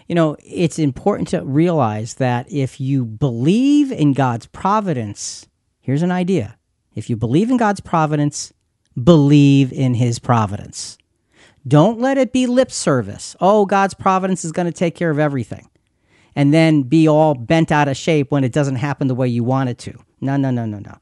[0.08, 5.48] You know, it's important to realize that if you believe in God's providence,
[5.80, 6.58] here's an idea.
[6.96, 8.52] If you believe in God's providence,
[9.04, 10.98] believe in his providence.
[11.68, 13.36] Don't let it be lip service.
[13.40, 15.70] Oh, God's providence is going to take care of everything.
[16.36, 19.44] And then be all bent out of shape when it doesn't happen the way you
[19.44, 20.00] want it to.
[20.22, 20.98] No, no, no, no, no.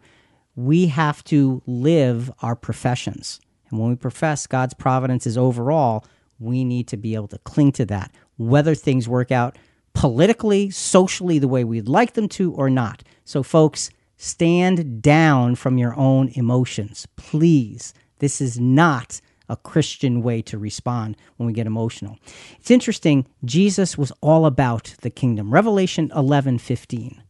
[0.56, 3.40] We have to live our professions.
[3.70, 6.06] And when we profess God's providence is overall,
[6.40, 9.58] we need to be able to cling to that, whether things work out
[9.94, 13.04] politically, socially, the way we'd like them to or not.
[13.26, 17.94] So, folks, Stand down from your own emotions, please.
[18.18, 22.18] This is not a Christian way to respond when we get emotional.
[22.60, 25.54] It's interesting, Jesus was all about the kingdom.
[25.54, 27.22] Revelation 11 15.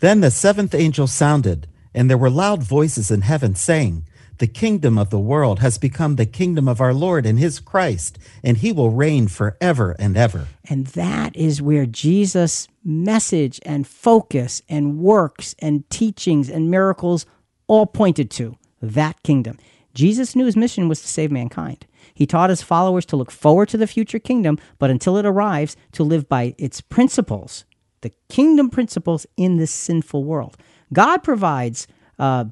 [0.00, 4.04] Then the seventh angel sounded, and there were loud voices in heaven saying,
[4.38, 8.18] the kingdom of the world has become the kingdom of our Lord and his Christ,
[8.42, 10.48] and he will reign forever and ever.
[10.68, 17.26] And that is where Jesus' message and focus and works and teachings and miracles
[17.66, 19.58] all pointed to that kingdom.
[19.94, 21.86] Jesus knew his mission was to save mankind.
[22.12, 25.76] He taught his followers to look forward to the future kingdom, but until it arrives,
[25.92, 27.64] to live by its principles,
[28.02, 30.56] the kingdom principles in this sinful world.
[30.92, 31.86] God provides
[32.18, 32.46] uh,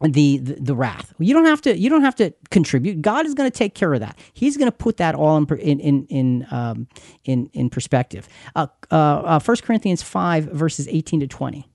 [0.00, 1.14] the, the, the wrath.
[1.18, 1.76] You don't have to.
[1.76, 3.00] You don't have to contribute.
[3.00, 4.18] God is going to take care of that.
[4.32, 6.88] He's going to put that all in in in in um,
[7.24, 8.28] in, in, perspective.
[8.54, 11.66] Uh, uh, uh, 1 Corinthians five verses eighteen to twenty.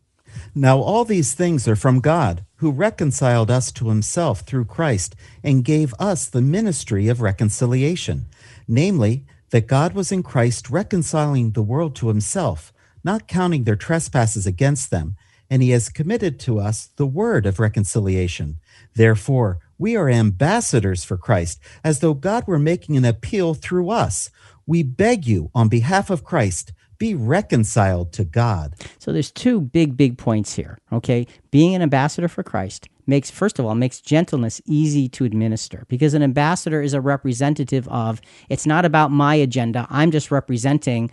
[0.54, 5.66] Now all these things are from God, who reconciled us to Himself through Christ and
[5.66, 8.28] gave us the ministry of reconciliation,
[8.68, 12.72] namely that God was in Christ reconciling the world to Himself,
[13.04, 15.16] not counting their trespasses against them
[15.52, 18.56] and he has committed to us the word of reconciliation.
[18.96, 24.32] Therefore, we are ambassadors for Christ, as though God were making an appeal through us.
[24.66, 28.76] We beg you, on behalf of Christ, be reconciled to God.
[29.00, 30.78] So there's two big, big points here.
[30.94, 31.28] Okay.
[31.50, 36.14] Being an ambassador for Christ makes, first of all, makes gentleness easy to administer because
[36.14, 39.86] an ambassador is a representative of, it's not about my agenda.
[39.90, 41.12] I'm just representing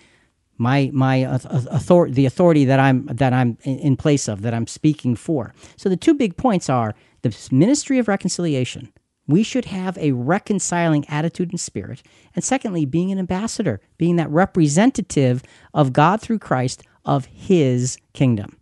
[0.59, 5.17] my my authority the authority that I'm that I'm in place of that I'm speaking
[5.17, 5.55] for.
[5.77, 8.93] So the two big points are the ministry of reconciliation.
[9.27, 12.03] We should have a reconciling attitude and spirit.
[12.35, 15.43] And secondly, being an ambassador, being that representative
[15.75, 18.57] of God through Christ of his kingdom.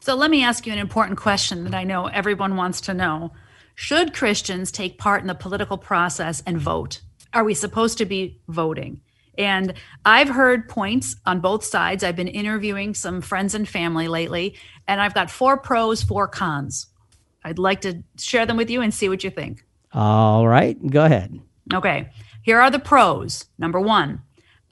[0.00, 3.32] So let me ask you an important question that I know everyone wants to know.
[3.74, 7.00] Should Christians take part in the political process and vote?
[7.32, 9.00] Are we supposed to be voting?
[9.38, 12.04] And I've heard points on both sides.
[12.04, 16.86] I've been interviewing some friends and family lately, and I've got four pros, four cons.
[17.44, 19.64] I'd like to share them with you and see what you think.
[19.92, 21.38] All right, go ahead.
[21.72, 22.10] Okay,
[22.42, 23.46] here are the pros.
[23.58, 24.22] Number one,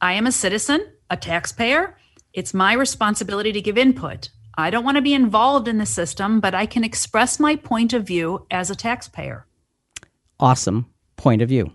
[0.01, 1.97] I am a citizen, a taxpayer.
[2.33, 4.31] It's my responsibility to give input.
[4.57, 7.93] I don't want to be involved in the system, but I can express my point
[7.93, 9.47] of view as a taxpayer.
[10.41, 11.73] Awesome point of view.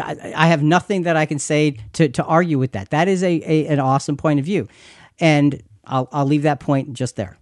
[0.00, 2.90] I have nothing that I can say to, to argue with that.
[2.90, 4.68] That is a, a an awesome point of view.
[5.18, 7.36] And I'll, I'll leave that point just there.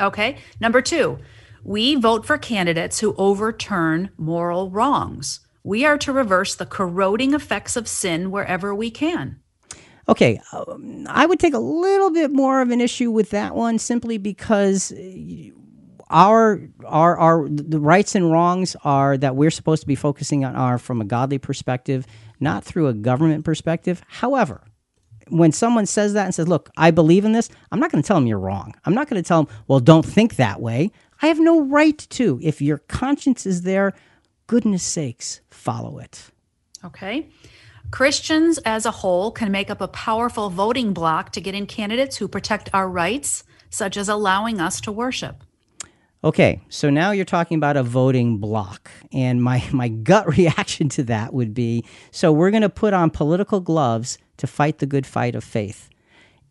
[0.00, 0.36] Okay.
[0.60, 1.18] Number two,
[1.64, 5.40] We vote for candidates who overturn moral wrongs.
[5.62, 9.38] We are to reverse the corroding effects of sin wherever we can.
[10.08, 13.78] Okay, um, I would take a little bit more of an issue with that one
[13.78, 14.92] simply because
[16.12, 20.54] our our our the rights and wrongs are that we're supposed to be focusing on
[20.54, 22.06] are from a godly perspective,
[22.38, 24.02] not through a government perspective.
[24.08, 24.62] However,
[25.28, 28.06] when someone says that and says, "Look, I believe in this," I'm not going to
[28.06, 28.74] tell them you're wrong.
[28.84, 30.90] I'm not going to tell them, "Well, don't think that way."
[31.22, 32.40] I have no right to.
[32.42, 33.94] If your conscience is there,
[34.48, 36.30] goodness sakes, follow it.
[36.84, 37.28] Okay.
[37.92, 42.16] Christians as a whole can make up a powerful voting bloc to get in candidates
[42.16, 45.44] who protect our rights, such as allowing us to worship.
[46.24, 48.90] Okay, so now you're talking about a voting bloc.
[49.12, 53.10] And my, my gut reaction to that would be so we're going to put on
[53.10, 55.88] political gloves to fight the good fight of faith.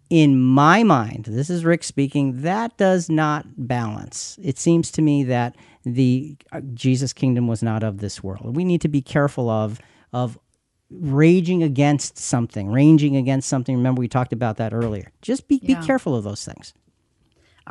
[0.10, 4.38] In my mind, this is Rick speaking, that does not balance.
[4.43, 5.55] It seems to me that
[5.86, 8.57] the uh, Jesus kingdom was not of this world.
[8.57, 9.79] We need to be careful of
[10.12, 10.38] of
[10.89, 13.75] raging against something, ranging against something.
[13.75, 15.12] Remember we talked about that earlier.
[15.21, 15.79] Just be, yeah.
[15.79, 16.73] be careful of those things.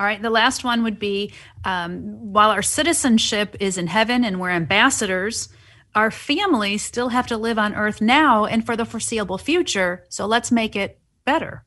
[0.00, 0.22] All right.
[0.22, 5.50] The last one would be um, while our citizenship is in heaven and we're ambassadors,
[5.94, 10.06] our families still have to live on earth now and for the foreseeable future.
[10.08, 11.66] So let's make it better.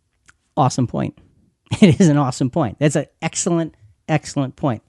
[0.58, 1.16] Awesome point.
[1.82, 2.78] It is an awesome point.
[2.80, 3.76] That's an excellent,
[4.08, 4.82] excellent point.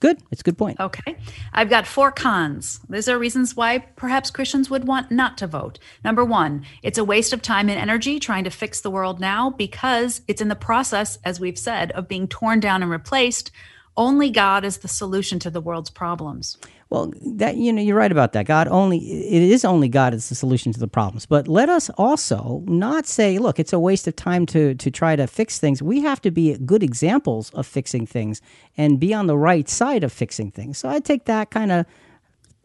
[0.00, 0.22] Good.
[0.30, 0.78] It's a good point.
[0.78, 1.16] Okay.
[1.54, 2.80] I've got four cons.
[2.88, 5.78] These are reasons why perhaps Christians would want not to vote.
[6.04, 9.50] Number one, it's a waste of time and energy trying to fix the world now
[9.50, 13.50] because it's in the process, as we've said, of being torn down and replaced.
[13.96, 16.58] Only God is the solution to the world's problems.
[16.88, 18.46] Well, that you know, you're right about that.
[18.46, 21.26] God only it is only God is the solution to the problems.
[21.26, 25.16] But let us also not say, look, it's a waste of time to to try
[25.16, 25.82] to fix things.
[25.82, 28.40] We have to be good examples of fixing things
[28.76, 30.78] and be on the right side of fixing things.
[30.78, 31.86] So I take that kind of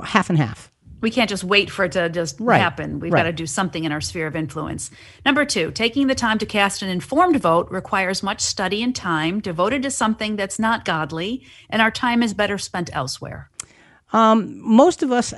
[0.03, 0.71] half and half.
[1.01, 2.61] We can't just wait for it to just right.
[2.61, 2.99] happen.
[2.99, 3.21] We've right.
[3.21, 4.91] got to do something in our sphere of influence.
[5.25, 9.39] Number two, taking the time to cast an informed vote requires much study and time
[9.39, 13.49] devoted to something that's not godly, and our time is better spent elsewhere.
[14.13, 15.33] Um, most of us,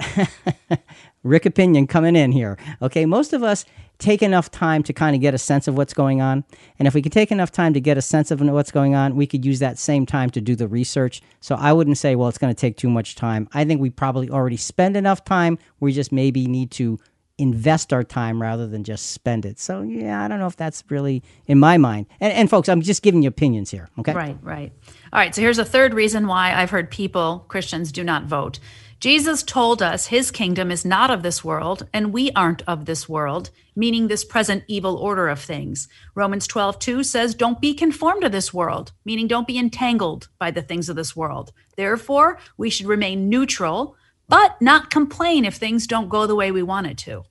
[1.24, 2.58] Rick opinion coming in here.
[2.82, 3.66] Okay, most of us
[4.00, 6.44] take enough time to kind of get a sense of what's going on.
[6.78, 9.16] And if we could take enough time to get a sense of what's going on,
[9.16, 11.22] we could use that same time to do the research.
[11.40, 13.48] So I wouldn't say, well, it's going to take too much time.
[13.54, 15.58] I think we probably already spend enough time.
[15.80, 17.00] We just maybe need to
[17.38, 19.60] invest our time rather than just spend it.
[19.60, 22.06] So yeah, I don't know if that's really in my mind.
[22.20, 23.90] And, and folks, I'm just giving you opinions here.
[24.00, 24.14] Okay.
[24.14, 24.38] Right.
[24.42, 24.72] Right.
[25.12, 28.60] All right, so here's a third reason why I've heard people, Christians, do not vote.
[29.04, 33.10] Jesus told us his kingdom is not of this world, and we aren't of this
[33.10, 35.90] world, meaning this present evil order of things.
[36.16, 40.52] Romans 12, 2 says, Don't be conformed to this world, meaning don't be entangled by
[40.52, 41.52] the things of this world.
[41.76, 46.64] Therefore, we should remain neutral, but not complain if things don't go the way we
[46.64, 47.24] want it to.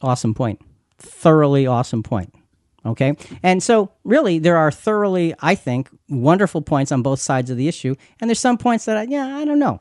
[0.00, 0.60] Awesome point.
[0.98, 2.34] Thoroughly awesome point.
[2.86, 3.16] Okay.
[3.42, 7.68] And so, really, there are thoroughly, I think, wonderful points on both sides of the
[7.68, 7.94] issue.
[8.20, 9.80] And there's some points that, I, yeah, I don't know.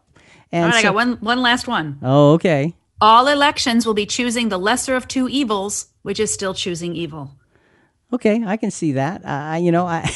[0.51, 1.99] And All right, so, I got one, one last one.
[2.01, 2.75] Oh, okay.
[2.99, 7.31] All elections will be choosing the lesser of two evils, which is still choosing evil.
[8.11, 9.21] Okay, I can see that.
[9.23, 10.01] Uh, you know, I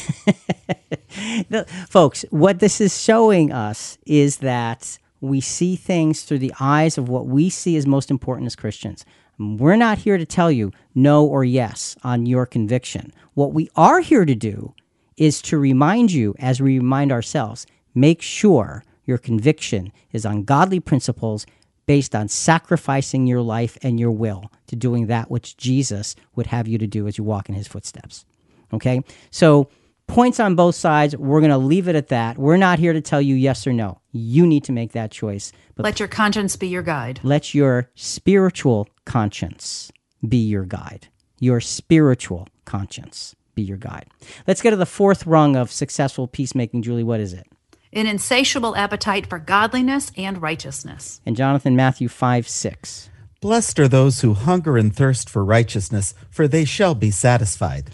[1.50, 6.98] the, folks, what this is showing us is that we see things through the eyes
[6.98, 9.04] of what we see as most important as Christians.
[9.38, 13.12] We're not here to tell you no or yes on your conviction.
[13.34, 14.74] What we are here to do
[15.16, 20.80] is to remind you, as we remind ourselves, make sure your conviction is on godly
[20.80, 21.46] principles
[21.86, 26.66] based on sacrificing your life and your will to doing that which Jesus would have
[26.66, 28.24] you to do as you walk in his footsteps.
[28.72, 29.02] Okay?
[29.30, 29.68] So,
[30.12, 31.16] points on both sides.
[31.16, 32.36] We're going to leave it at that.
[32.36, 34.00] We're not here to tell you yes or no.
[34.12, 35.52] You need to make that choice.
[35.74, 37.20] But let your conscience be your guide.
[37.22, 39.90] Let your spiritual conscience
[40.26, 41.08] be your guide.
[41.40, 44.06] Your spiritual conscience be your guide.
[44.46, 46.82] Let's get to the fourth rung of successful peacemaking.
[46.82, 47.46] Julie, what is it?
[47.94, 51.22] An insatiable appetite for godliness and righteousness.
[51.24, 53.08] And Jonathan, Matthew 5 6.
[53.40, 57.90] Blessed are those who hunger and thirst for righteousness, for they shall be satisfied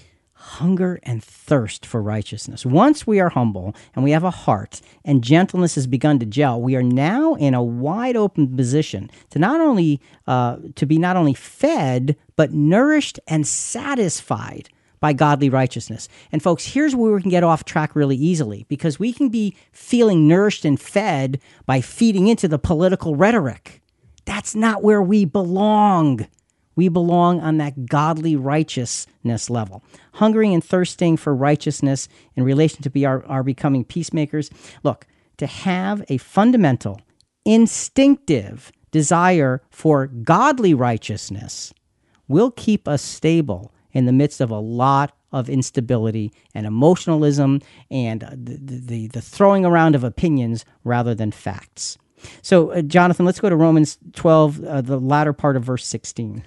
[0.49, 2.65] hunger and thirst for righteousness.
[2.65, 6.61] Once we are humble and we have a heart and gentleness has begun to gel,
[6.61, 11.17] we are now in a wide open position to not only uh, to be not
[11.17, 14.69] only fed but nourished and satisfied
[15.01, 16.09] by godly righteousness.
[16.33, 19.55] And folks, here's where we can get off track really easily because we can be
[19.73, 23.81] feeling nourished and fed by feeding into the political rhetoric.
[24.25, 26.27] That's not where we belong.
[26.77, 29.83] We belong on that godly righteousness level.
[30.19, 34.51] Hungering and thirsting for righteousness in relation to be our, our becoming peacemakers.
[34.83, 35.07] Look,
[35.37, 37.01] to have a fundamental,
[37.45, 41.73] instinctive desire for godly righteousness
[42.27, 47.61] will keep us stable in the midst of a lot of instability and emotionalism
[47.91, 51.99] and the, the, the throwing around of opinions rather than facts.
[52.43, 56.43] So, uh, Jonathan, let's go to Romans 12, uh, the latter part of verse 16.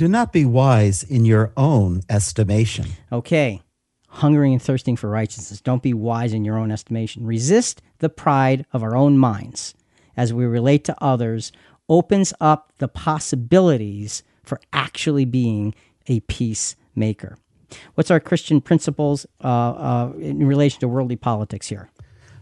[0.00, 2.86] Do not be wise in your own estimation.
[3.12, 3.60] Okay.
[4.08, 5.60] Hungering and thirsting for righteousness.
[5.60, 7.26] Don't be wise in your own estimation.
[7.26, 9.74] Resist the pride of our own minds
[10.16, 11.52] as we relate to others,
[11.86, 15.74] opens up the possibilities for actually being
[16.06, 17.36] a peacemaker.
[17.92, 21.90] What's our Christian principles uh, uh, in relation to worldly politics here?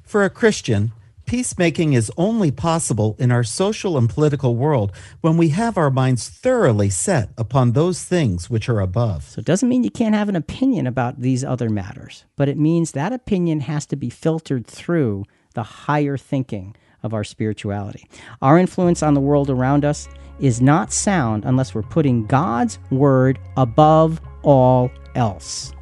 [0.05, 0.93] For a Christian,
[1.29, 6.26] peacemaking is only possible in our social and political world when we have our minds
[6.26, 9.24] thoroughly set upon those things which are above.
[9.24, 12.57] So it doesn't mean you can't have an opinion about these other matters, but it
[12.57, 18.09] means that opinion has to be filtered through the higher thinking of our spirituality.
[18.41, 20.09] Our influence on the world around us
[20.41, 25.74] is not sound unless we're putting God's word above all else.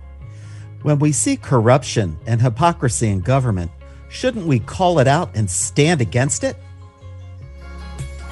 [0.83, 3.71] When we see corruption and hypocrisy in government,
[4.09, 6.57] shouldn't we call it out and stand against it?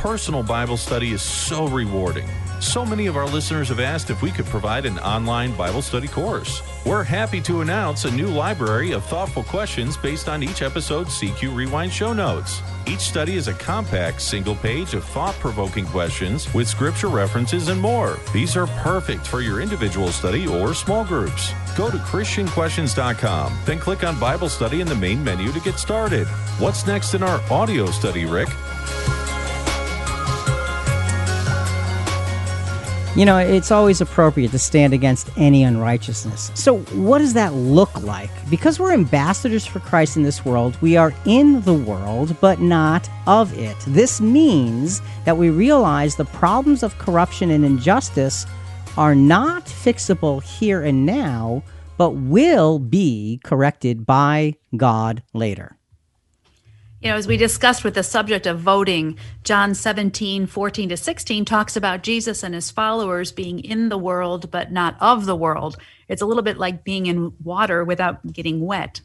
[0.05, 2.29] Personal Bible study is so rewarding.
[2.61, 6.09] So many of our listeners have asked if we could provide an online Bible study
[6.09, 6.61] course.
[6.85, 11.57] We're happy to announce a new library of thoughtful questions based on each episode's CQ
[11.57, 12.61] Rewind show notes.
[12.87, 17.81] Each study is a compact single page of thought provoking questions with scripture references and
[17.81, 18.19] more.
[18.35, 21.55] These are perfect for your individual study or small groups.
[21.79, 26.27] Go to ChristianQuestions.com, then click on Bible study in the main menu to get started.
[26.59, 28.51] What's next in our audio study, Rick?
[33.17, 36.51] You know, it's always appropriate to stand against any unrighteousness.
[36.55, 38.31] So, what does that look like?
[38.51, 43.09] Because we're ambassadors for Christ in this world, we are in the world, but not
[43.29, 43.77] of it.
[43.87, 48.47] This means that we realize the problems of corruption and injustice
[48.97, 51.63] are not fixable here and now,
[51.97, 55.79] but will be corrected by God later.
[57.05, 61.45] You know, as we discussed with the subject of voting, John 17, 14 to 16
[61.45, 65.77] talks about Jesus and his followers being in the world, but not of the world.
[66.09, 69.03] It's a little bit like being in water without getting wet.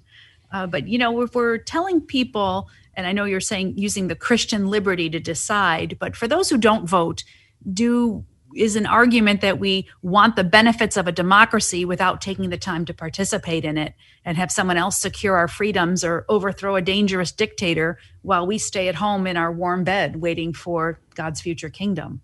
[0.49, 4.15] Uh, but, you know, if we're telling people, and I know you're saying using the
[4.15, 7.25] Christian liberty to decide, but for those who don't vote,
[7.73, 8.23] do
[8.55, 12.85] is an argument that we want the benefits of a democracy without taking the time
[12.85, 13.93] to participate in it
[14.25, 18.87] and have someone else secure our freedoms or overthrow a dangerous dictator while we stay
[18.87, 22.21] at home in our warm bed waiting for God's future kingdom.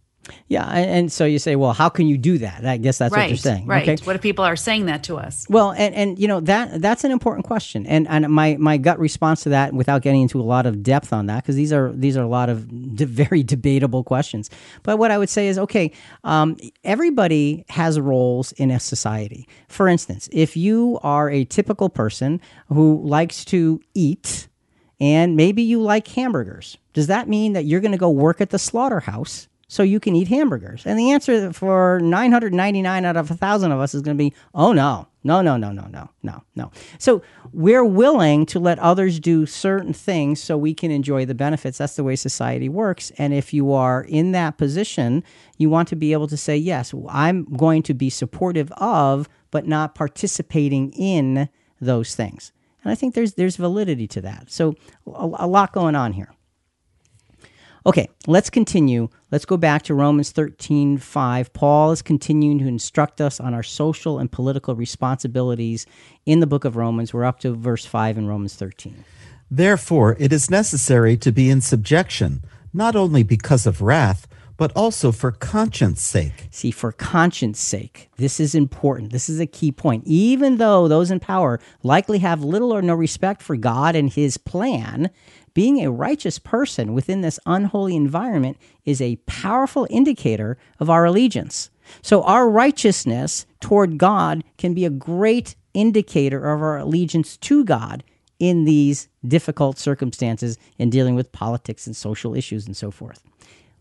[0.48, 2.66] Yeah, and so you say, well, how can you do that?
[2.66, 3.66] I guess that's right, what you're saying.
[3.66, 3.88] Right.
[3.88, 4.04] Okay.
[4.06, 5.46] What if people are saying that to us?
[5.50, 9.00] Well, and, and you know that that's an important question, and and my, my gut
[9.00, 11.92] response to that, without getting into a lot of depth on that, because these are
[11.94, 14.50] these are a lot of de- very debatable questions.
[14.84, 15.92] But what I would say is, okay,
[16.24, 19.48] um, everybody has roles in a society.
[19.68, 24.48] For instance, if you are a typical person who likes to eat,
[25.00, 28.52] and maybe you like hamburgers, does that mean that you're going to go work at
[28.52, 29.48] the slaughterhouse?
[29.76, 30.86] So you can eat hamburgers?
[30.86, 34.34] And the answer for 999 out of a 1,000 of us is going to be,
[34.54, 36.72] oh no, no, no, no, no, no, no, no.
[36.98, 37.22] So
[37.52, 41.78] we're willing to let others do certain things so we can enjoy the benefits.
[41.78, 43.12] That's the way society works.
[43.18, 45.24] And if you are in that position,
[45.58, 49.68] you want to be able to say, yes, I'm going to be supportive of, but
[49.68, 51.50] not participating in
[51.82, 52.54] those things.
[52.84, 54.52] And I think there's there's validity to that.
[54.52, 54.76] So
[55.08, 56.35] a, a lot going on here.
[57.88, 59.10] Okay, let's continue.
[59.32, 61.54] Let's go back to Romans 13 5.
[61.54, 65.86] Paul is continuing to instruct us on our social and political responsibilities
[66.26, 67.14] in the book of Romans.
[67.14, 69.04] We're up to verse 5 in Romans 13.
[69.52, 72.42] Therefore, it is necessary to be in subjection,
[72.74, 74.28] not only because of wrath,
[74.58, 76.48] but also for conscience sake.
[76.50, 79.12] See, for conscience sake, this is important.
[79.12, 80.04] This is a key point.
[80.08, 84.38] Even though those in power likely have little or no respect for God and his
[84.38, 85.12] plan,
[85.56, 91.72] being a righteous person within this unholy environment is a powerful indicator of our allegiance.
[92.02, 98.04] So, our righteousness toward God can be a great indicator of our allegiance to God
[98.38, 103.24] in these difficult circumstances in dealing with politics and social issues and so forth.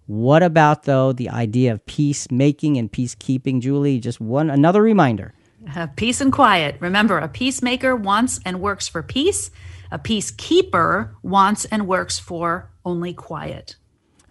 [0.07, 3.99] What about though the idea of peacemaking and peacekeeping, Julie?
[4.01, 5.33] Just one another reminder.
[5.75, 6.77] Uh, peace and quiet.
[6.79, 9.51] Remember, a peacemaker wants and works for peace.
[9.95, 13.77] A peacekeeper wants and works for only quiet.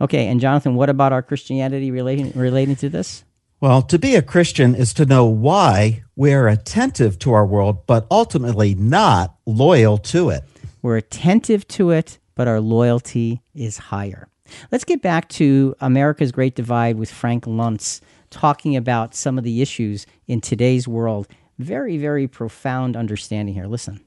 [0.01, 3.23] Okay, and Jonathan, what about our Christianity relating relating to this?
[3.61, 7.87] Well, to be a Christian is to know why we are attentive to our world,
[7.87, 10.43] but ultimately not loyal to it.
[10.81, 14.27] We're attentive to it, but our loyalty is higher.
[14.69, 19.61] Let's get back to America's Great Divide with Frank Luntz talking about some of the
[19.61, 21.29] issues in today's world.
[21.57, 23.67] Very, very profound understanding here.
[23.67, 24.01] Listen.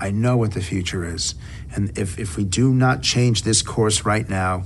[0.00, 1.34] I know what the future is.
[1.74, 4.64] And if, if we do not change this course right now,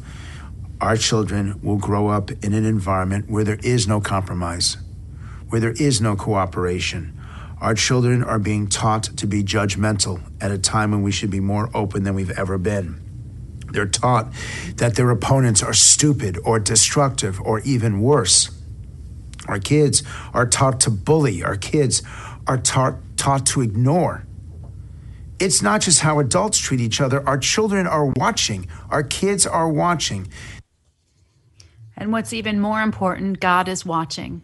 [0.80, 4.76] our children will grow up in an environment where there is no compromise,
[5.48, 7.16] where there is no cooperation.
[7.60, 11.40] Our children are being taught to be judgmental at a time when we should be
[11.40, 13.00] more open than we've ever been.
[13.72, 14.32] They're taught
[14.76, 18.50] that their opponents are stupid or destructive or even worse.
[19.46, 20.02] Our kids
[20.32, 21.42] are taught to bully.
[21.42, 22.02] Our kids
[22.46, 24.24] are taught, taught to ignore.
[25.40, 27.26] It's not just how adults treat each other.
[27.26, 28.68] Our children are watching.
[28.90, 30.28] Our kids are watching.
[31.96, 34.42] And what's even more important, God is watching.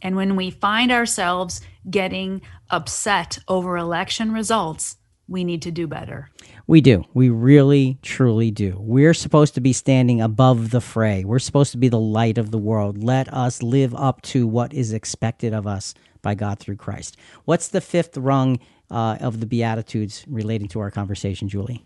[0.00, 2.40] And when we find ourselves getting
[2.70, 4.96] upset over election results,
[5.26, 6.30] we need to do better.
[6.66, 7.04] We do.
[7.12, 8.76] We really, truly do.
[8.78, 11.24] We're supposed to be standing above the fray.
[11.24, 13.02] We're supposed to be the light of the world.
[13.02, 15.92] Let us live up to what is expected of us
[16.22, 17.16] by God through Christ.
[17.44, 18.58] What's the fifth rung
[18.90, 21.84] uh, of the Beatitudes relating to our conversation, Julie?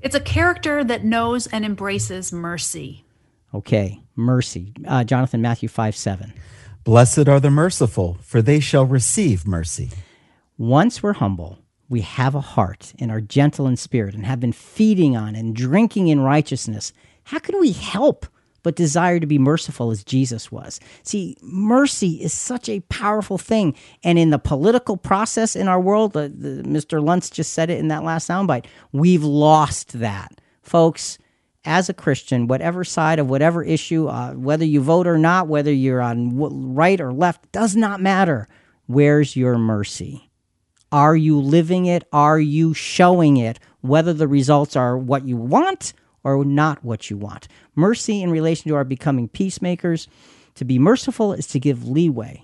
[0.00, 3.04] It's a character that knows and embraces mercy.
[3.52, 4.72] Okay, mercy.
[4.86, 6.32] Uh, Jonathan, Matthew 5 7.
[6.84, 9.90] Blessed are the merciful, for they shall receive mercy.
[10.56, 14.52] Once we're humble, we have a heart and are gentle in spirit and have been
[14.52, 16.92] feeding on and drinking in righteousness,
[17.24, 18.26] how can we help
[18.62, 20.80] but desire to be merciful as Jesus was?
[21.02, 23.74] See, mercy is such a powerful thing.
[24.02, 26.28] And in the political process in our world, the,
[26.66, 27.02] Mr.
[27.02, 30.40] Luntz just said it in that last soundbite, we've lost that.
[30.62, 31.18] Folks,
[31.64, 35.72] as a Christian, whatever side of whatever issue, uh, whether you vote or not, whether
[35.72, 38.48] you're on right or left, does not matter.
[38.86, 40.30] Where's your mercy?
[40.92, 42.04] Are you living it?
[42.12, 43.60] Are you showing it?
[43.82, 45.92] Whether the results are what you want
[46.24, 47.48] or not what you want.
[47.74, 50.08] Mercy in relation to our becoming peacemakers.
[50.56, 52.42] To be merciful is to give leeway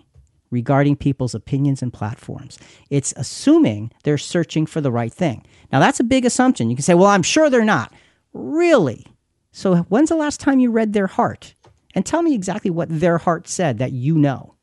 [0.50, 2.58] regarding people's opinions and platforms.
[2.90, 5.44] It's assuming they're searching for the right thing.
[5.72, 6.70] Now, that's a big assumption.
[6.70, 7.92] You can say, well, I'm sure they're not.
[8.32, 9.06] Really?
[9.52, 11.54] So, when's the last time you read their heart?
[11.94, 14.54] And tell me exactly what their heart said that you know.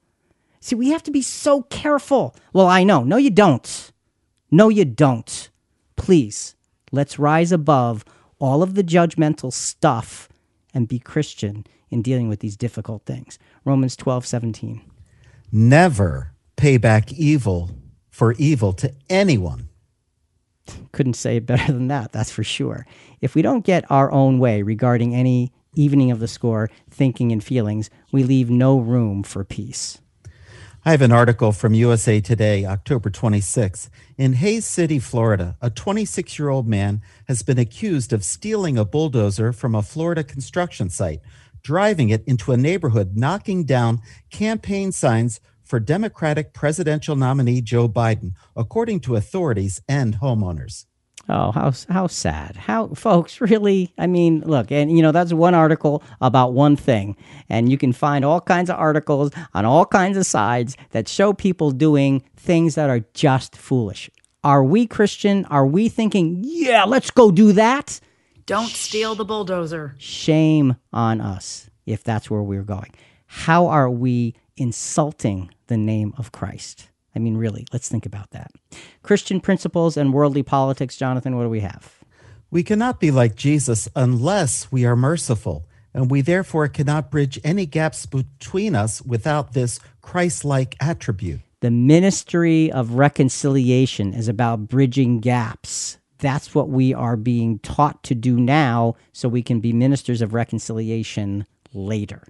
[0.59, 2.35] See, we have to be so careful.
[2.53, 3.03] Well, I know.
[3.03, 3.91] No, you don't.
[4.51, 5.49] No, you don't.
[5.95, 6.55] Please,
[6.91, 8.05] let's rise above
[8.43, 10.27] all of the judgmental stuff
[10.73, 13.39] and be Christian in dealing with these difficult things.
[13.63, 14.81] Romans 12, 17.
[15.49, 17.71] Never pay back evil
[18.09, 19.69] for evil to anyone.
[20.91, 22.85] Couldn't say it better than that, that's for sure.
[23.21, 27.41] If we don't get our own way regarding any evening of the score, thinking and
[27.41, 30.01] feelings, we leave no room for peace.
[30.85, 33.89] I have an article from USA Today, October 26.
[34.17, 38.83] In Haines City, Florida, a 26 year old man has been accused of stealing a
[38.83, 41.21] bulldozer from a Florida construction site,
[41.61, 48.33] driving it into a neighborhood, knocking down campaign signs for Democratic presidential nominee Joe Biden,
[48.53, 50.83] according to authorities and homeowners.
[51.29, 52.57] Oh, how how sad.
[52.57, 53.93] How folks really?
[53.97, 57.15] I mean, look, and you know that's one article about one thing,
[57.47, 61.31] and you can find all kinds of articles on all kinds of sides that show
[61.31, 64.09] people doing things that are just foolish.
[64.43, 65.45] Are we Christian?
[65.45, 68.01] Are we thinking, "Yeah, let's go do that?"
[68.45, 69.95] Don't steal the bulldozer.
[69.97, 72.91] Shame on us if that's where we're going.
[73.25, 76.89] How are we insulting the name of Christ?
[77.15, 78.51] I mean, really, let's think about that.
[79.03, 82.03] Christian principles and worldly politics, Jonathan, what do we have?
[82.49, 87.65] We cannot be like Jesus unless we are merciful, and we therefore cannot bridge any
[87.65, 91.41] gaps between us without this Christ like attribute.
[91.61, 95.97] The ministry of reconciliation is about bridging gaps.
[96.19, 100.33] That's what we are being taught to do now so we can be ministers of
[100.33, 102.27] reconciliation later.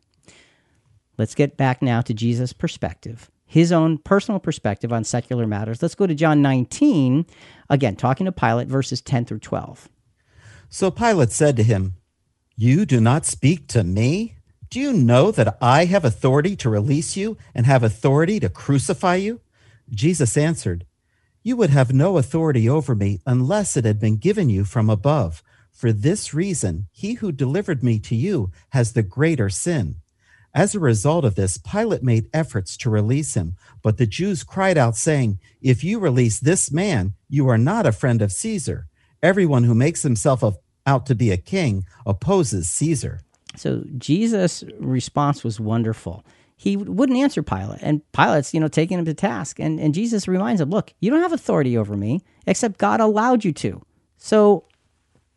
[1.18, 5.80] Let's get back now to Jesus' perspective his own personal perspective on secular matters.
[5.80, 7.24] Let's go to John 19,
[7.70, 9.90] again, talking to Pilate, verses 10 through 12.
[10.70, 11.94] So Pilate said to him,
[12.56, 14.38] You do not speak to me?
[14.72, 19.18] Do you know that I have authority to release you and have authority to crucify
[19.18, 19.40] you?
[19.88, 20.88] Jesus answered,
[21.44, 25.44] You would have no authority over me unless it had been given you from above.
[25.72, 29.98] For this reason, he who delivered me to you has the greater sin.
[30.56, 34.78] As a result of this, Pilate made efforts to release him, but the Jews cried
[34.78, 38.88] out, saying, If you release this man, you are not a friend of Caesar.
[39.24, 40.44] Everyone who makes himself
[40.86, 43.22] out to be a king opposes Caesar.
[43.56, 46.24] So Jesus' response was wonderful.
[46.56, 49.60] He wouldn't answer Pilate, and Pilate's, you know, taking him to task.
[49.60, 53.44] And, and Jesus reminds him, Look, you don't have authority over me, except God allowed
[53.44, 53.82] you to.
[54.18, 54.66] So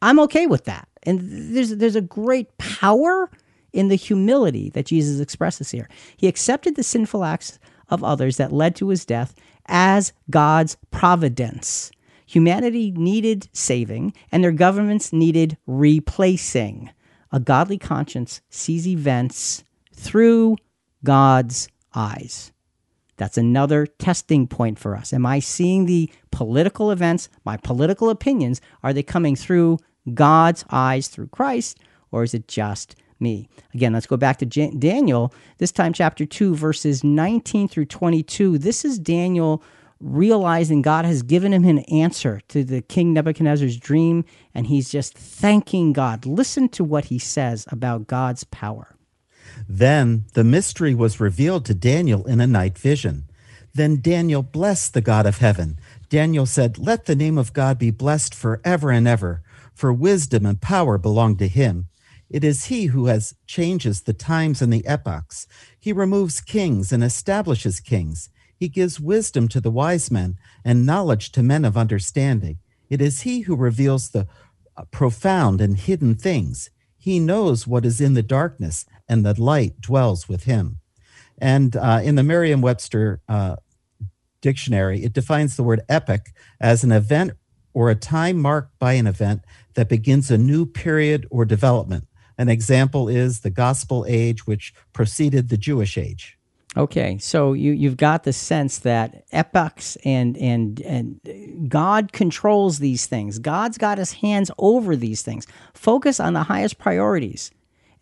[0.03, 0.89] I'm okay with that.
[1.05, 3.31] And there's there's a great power
[3.77, 5.89] in the humility that Jesus expresses here.
[6.17, 7.59] He accepted the sinful acts
[7.89, 9.35] of others that led to his death
[9.67, 11.93] as God's providence.
[12.27, 16.91] Humanity needed saving, and their governments needed replacing.
[17.31, 19.63] A godly conscience sees events
[19.95, 20.57] through
[21.05, 22.53] God's eyes.
[23.17, 25.13] That's another testing point for us.
[25.13, 29.79] Am I seeing the political events, my political opinions, are they coming through
[30.15, 31.79] God's eyes through Christ,
[32.11, 33.49] or is it just me?
[33.75, 38.59] Again, let's go back to Jan- Daniel, this time chapter 2, verses 19 through 22.
[38.59, 39.63] This is Daniel
[40.01, 45.17] realizing God has given him an answer to the King Nebuchadnezzar's dream, and he's just
[45.17, 46.27] thanking God.
[46.27, 48.95] Listen to what he says about God's power.
[49.69, 53.29] Then the mystery was revealed to Daniel in a night vision.
[53.75, 55.79] Then Daniel blessed the God of heaven.
[56.09, 59.43] Daniel said, Let the name of God be blessed forever and ever,
[59.75, 61.89] for wisdom and power belong to him.
[62.29, 65.47] It is he who has changes the times and the epochs.
[65.79, 68.31] He removes kings and establishes kings.
[68.57, 72.59] He gives wisdom to the wise men and knowledge to men of understanding.
[72.89, 74.27] It is he who reveals the
[74.77, 76.71] uh, profound and hidden things.
[76.97, 80.81] He knows what is in the darkness, and the light dwells with him.
[81.39, 83.57] And uh, in the Merriam Webster uh,
[84.41, 86.29] dictionary, it defines the word epoch
[86.61, 87.33] as an event
[87.75, 89.43] or a time marked by an event
[89.75, 92.07] that begins a new period or development.
[92.39, 96.37] An example is the Gospel Age, which preceded the Jewish Age.
[96.77, 103.07] Okay, so you you've got the sense that epochs and and and God controls these
[103.07, 103.39] things.
[103.39, 105.47] God's got His hands over these things.
[105.73, 107.51] Focus on the highest priorities,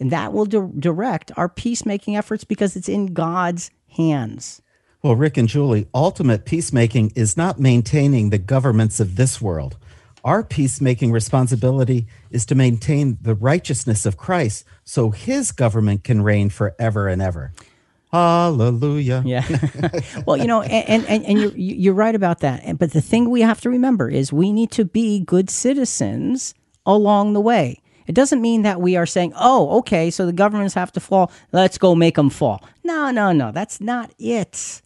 [0.01, 4.61] and that will di- direct our peacemaking efforts because it's in God's hands.
[5.05, 9.77] Well, Rick and Julie, ultimate peacemaking is not maintaining the governments of this world.
[10.25, 16.49] Our peacemaking responsibility is to maintain the righteousness of Christ so his government can reign
[16.49, 17.53] forever and ever.
[18.11, 19.23] Hallelujah.
[19.27, 19.45] Yeah.
[20.27, 22.79] well, you know, and, and, and you're, you're right about that.
[22.79, 26.55] But the thing we have to remember is we need to be good citizens
[26.87, 27.81] along the way.
[28.07, 31.31] It doesn't mean that we are saying, oh, okay, so the governments have to fall.
[31.53, 32.63] Let's go make them fall.
[32.83, 33.53] No, no, no.
[33.53, 34.81] That's not it.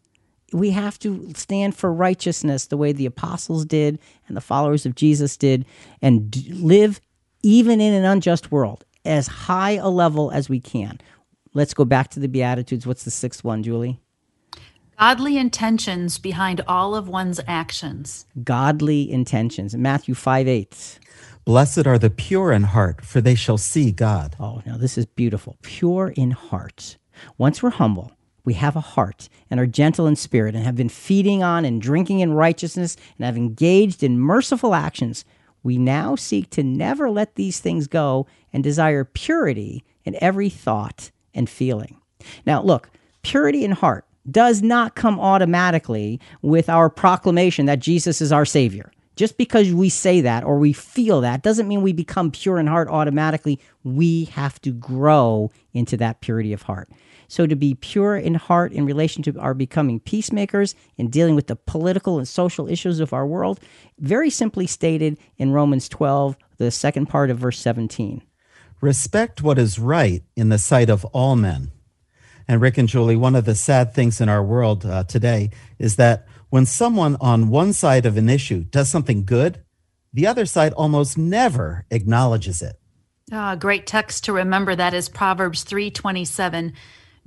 [0.52, 4.94] We have to stand for righteousness the way the apostles did and the followers of
[4.94, 5.66] Jesus did
[6.00, 7.00] and live
[7.42, 10.98] even in an unjust world as high a level as we can.
[11.54, 12.86] Let's go back to the Beatitudes.
[12.86, 13.98] What's the sixth one, Julie?
[14.98, 18.26] Godly intentions behind all of one's actions.
[18.42, 19.76] Godly intentions.
[19.76, 20.98] Matthew 5 8.
[21.44, 24.36] Blessed are the pure in heart, for they shall see God.
[24.40, 25.56] Oh, now this is beautiful.
[25.62, 26.98] Pure in heart.
[27.38, 28.12] Once we're humble,
[28.48, 31.82] we have a heart and are gentle in spirit and have been feeding on and
[31.82, 35.26] drinking in righteousness and have engaged in merciful actions,
[35.62, 41.10] we now seek to never let these things go and desire purity in every thought
[41.34, 42.00] and feeling.
[42.46, 42.88] Now, look,
[43.20, 48.90] purity in heart does not come automatically with our proclamation that Jesus is our Savior.
[49.14, 52.66] Just because we say that or we feel that doesn't mean we become pure in
[52.66, 53.60] heart automatically.
[53.84, 56.88] We have to grow into that purity of heart.
[57.28, 61.46] So, to be pure in heart in relation to our becoming peacemakers in dealing with
[61.46, 63.60] the political and social issues of our world,
[63.98, 68.22] very simply stated in Romans 12, the second part of verse 17.
[68.80, 71.70] Respect what is right in the sight of all men.
[72.46, 75.96] And Rick and Julie, one of the sad things in our world uh, today is
[75.96, 79.62] that when someone on one side of an issue does something good,
[80.14, 82.76] the other side almost never acknowledges it.
[83.30, 86.72] Ah, great text to remember that is Proverbs 3:27.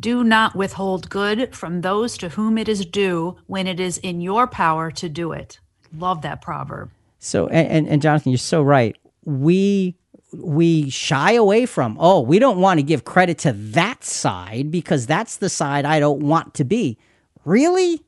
[0.02, 4.20] Do not withhold good from those to whom it is due when it is in
[4.20, 5.60] your power to do it.
[5.96, 6.90] Love that proverb.
[7.20, 8.98] So and, and, Jonathan, you're so right.
[9.26, 9.96] We
[10.34, 15.06] we shy away from, oh, we don't want to give credit to that side because
[15.06, 16.98] that's the side I don't want to be.
[17.46, 18.04] Really?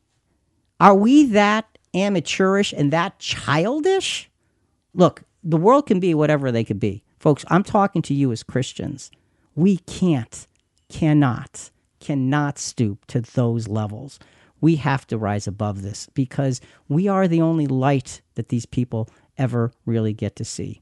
[0.80, 4.32] Are we that amateurish and that childish?
[4.96, 7.04] Look, the world can be whatever they could be.
[7.20, 9.12] Folks, I'm talking to you as Christians.
[9.56, 10.48] We can't,
[10.90, 11.70] cannot,
[12.04, 14.20] cannot stoop to those levels.
[14.60, 19.10] We have to rise above this because we are the only light that these people
[19.38, 20.82] ever really get to see.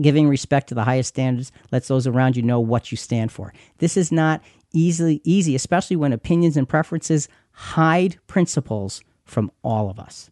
[0.00, 3.54] Giving respect to the highest standards lets those around you know what you stand for.
[3.78, 4.42] This is not
[4.72, 10.30] easily easy, especially when opinions and preferences hide principles from all of us.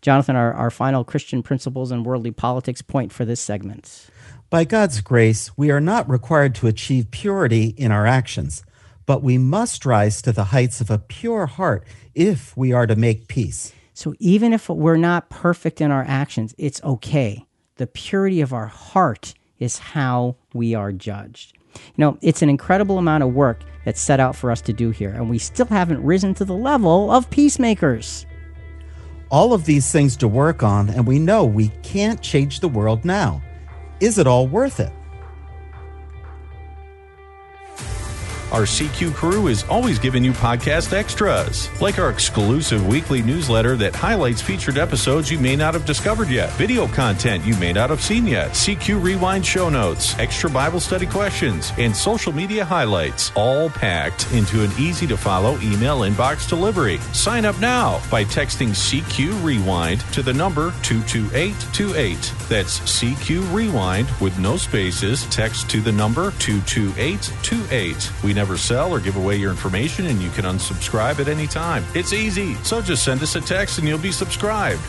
[0.00, 4.06] Jonathan, our, our final Christian principles and worldly politics point for this segment.
[4.50, 8.64] By God's grace, we are not required to achieve purity in our actions,
[9.06, 11.84] but we must rise to the heights of a pure heart
[12.14, 13.72] if we are to make peace.
[13.94, 17.46] So even if we're not perfect in our actions, it's okay
[17.76, 21.58] the purity of our heart is how we are judged.
[21.74, 24.90] You know, it's an incredible amount of work that's set out for us to do
[24.90, 28.26] here, and we still haven't risen to the level of peacemakers.
[29.30, 33.04] All of these things to work on, and we know we can't change the world
[33.04, 33.42] now.
[34.00, 34.92] Is it all worth it?
[38.52, 43.94] Our CQ crew is always giving you podcast extras, like our exclusive weekly newsletter that
[43.94, 48.02] highlights featured episodes you may not have discovered yet, video content you may not have
[48.02, 53.70] seen yet, CQ Rewind show notes, extra Bible study questions, and social media highlights, all
[53.70, 56.98] packed into an easy to follow email inbox delivery.
[57.14, 62.34] Sign up now by texting CQ Rewind to the number 22828.
[62.50, 65.24] That's CQ Rewind with no spaces.
[65.30, 68.10] Text to the number 22828.
[68.22, 71.84] We never sell or give away your information, and you can unsubscribe at any time.
[71.94, 72.54] It's easy.
[72.64, 74.82] So just send us a text and you'll be subscribed.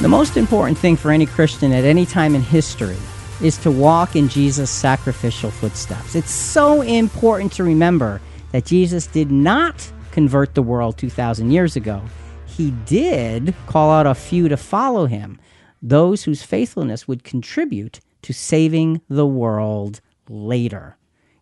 [0.00, 2.96] The most important thing for any Christian at any time in history
[3.42, 6.14] is to walk in Jesus' sacrificial footsteps.
[6.14, 8.22] It's so important to remember
[8.52, 12.00] that Jesus did not convert the world 2,000 years ago.
[12.46, 15.38] He did call out a few to follow him,
[15.82, 20.96] those whose faithfulness would contribute to saving the world later.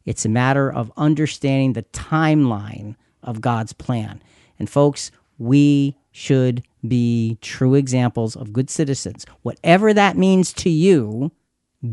[0.05, 4.23] It's a matter of understanding the timeline of God's plan.
[4.59, 9.27] And folks, we should be true examples of good citizens.
[9.43, 11.33] Whatever that means to you,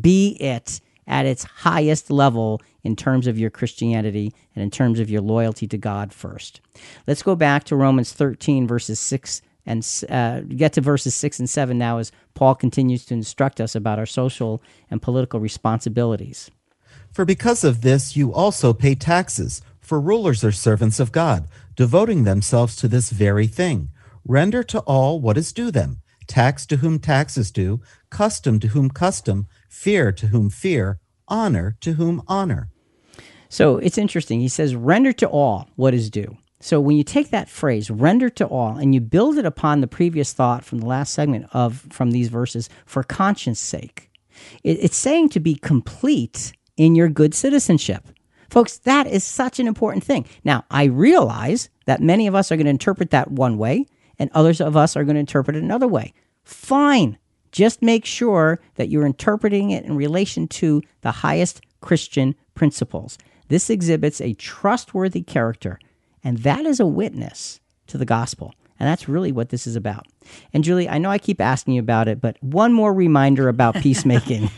[0.01, 5.09] be it at its highest level in terms of your Christianity and in terms of
[5.09, 6.59] your loyalty to God first.
[7.05, 11.49] Let's go back to Romans 13, verses 6 and uh, get to verses 6 and
[11.49, 16.49] 7 now as Paul continues to instruct us about our social and political responsibilities.
[17.11, 22.23] For because of this you also pay taxes, for rulers are servants of God, devoting
[22.23, 23.89] themselves to this very thing.
[24.25, 28.67] Render to all what is due them tax to whom tax is due, custom to
[28.67, 32.69] whom custom, fear to whom fear, honor to whom honor.
[33.49, 34.41] So it's interesting.
[34.41, 36.37] He says, render to all what is due.
[36.59, 39.87] So when you take that phrase, render to all, and you build it upon the
[39.87, 44.09] previous thought from the last segment of from these verses, for conscience sake,
[44.63, 48.07] it, it's saying to be complete in your good citizenship.
[48.49, 50.25] Folks, that is such an important thing.
[50.43, 53.85] Now, I realize that many of us are going to interpret that one way,
[54.17, 56.13] and others of us are going to interpret it another way.
[56.43, 57.17] Fine.
[57.51, 63.17] Just make sure that you're interpreting it in relation to the highest Christian principles.
[63.47, 65.79] This exhibits a trustworthy character,
[66.27, 68.53] and that is a witness to the gospel.
[68.77, 70.07] And that's really what this is about.
[70.51, 73.75] And Julie, I know I keep asking you about it, but one more reminder about
[73.81, 74.49] peacemaking.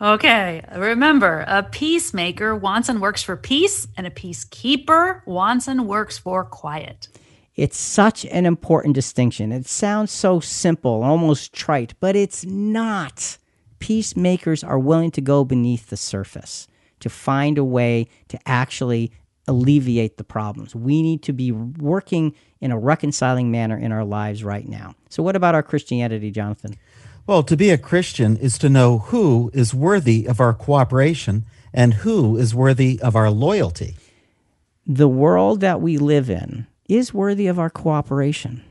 [0.00, 6.18] Okay, remember, a peacemaker wants and works for peace, and a peacekeeper wants and works
[6.18, 7.06] for quiet.
[7.54, 9.52] It's such an important distinction.
[9.52, 13.38] It sounds so simple, almost trite, but it's not.
[13.78, 16.66] Peacemakers are willing to go beneath the surface
[16.98, 19.12] to find a way to actually
[19.46, 20.74] alleviate the problems.
[20.74, 24.94] We need to be working in a reconciling manner in our lives right now.
[25.08, 26.76] So, what about our Christianity, Jonathan?
[27.26, 31.94] Well, to be a Christian is to know who is worthy of our cooperation and
[31.94, 33.96] who is worthy of our loyalty.
[34.86, 38.62] The world that we live in is worthy of our cooperation,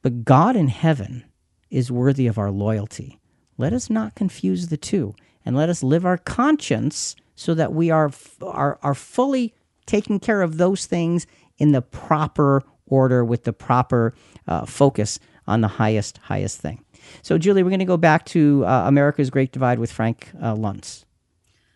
[0.00, 1.24] but God in heaven
[1.70, 3.20] is worthy of our loyalty.
[3.58, 7.90] Let us not confuse the two, and let us live our conscience so that we
[7.90, 8.10] are,
[8.40, 9.54] are, are fully
[9.86, 11.26] taking care of those things
[11.58, 14.14] in the proper order with the proper
[14.46, 16.84] uh, focus on the highest, highest thing.
[17.22, 20.54] So, Julie, we're going to go back to uh, America's Great Divide with Frank uh,
[20.54, 21.04] Luntz.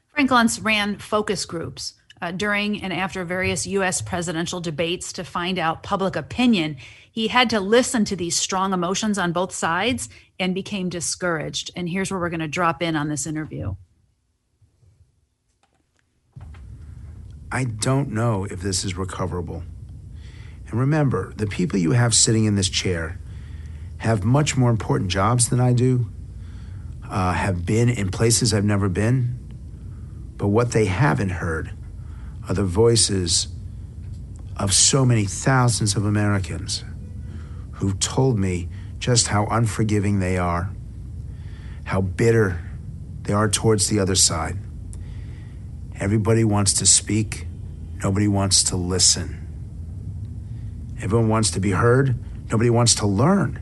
[0.09, 4.01] Frank Luntz ran focus groups uh, during and after various U.S.
[4.01, 6.77] presidential debates to find out public opinion.
[7.11, 11.71] He had to listen to these strong emotions on both sides and became discouraged.
[11.77, 13.75] And here's where we're going to drop in on this interview.
[17.51, 19.63] I don't know if this is recoverable.
[20.69, 23.21] And remember, the people you have sitting in this chair
[23.99, 26.11] have much more important jobs than I do,
[27.09, 29.39] uh, have been in places I've never been.
[30.37, 31.73] But what they haven't heard
[32.49, 33.49] are the voices
[34.57, 36.85] of so many thousands of Americans
[37.73, 38.69] who told me
[38.99, 40.71] just how unforgiving they are,
[41.85, 42.61] how bitter
[43.23, 44.57] they are towards the other side.
[45.99, 47.47] Everybody wants to speak,
[48.03, 49.43] nobody wants to listen.
[51.01, 52.17] Everyone wants to be heard,
[52.51, 53.61] nobody wants to learn.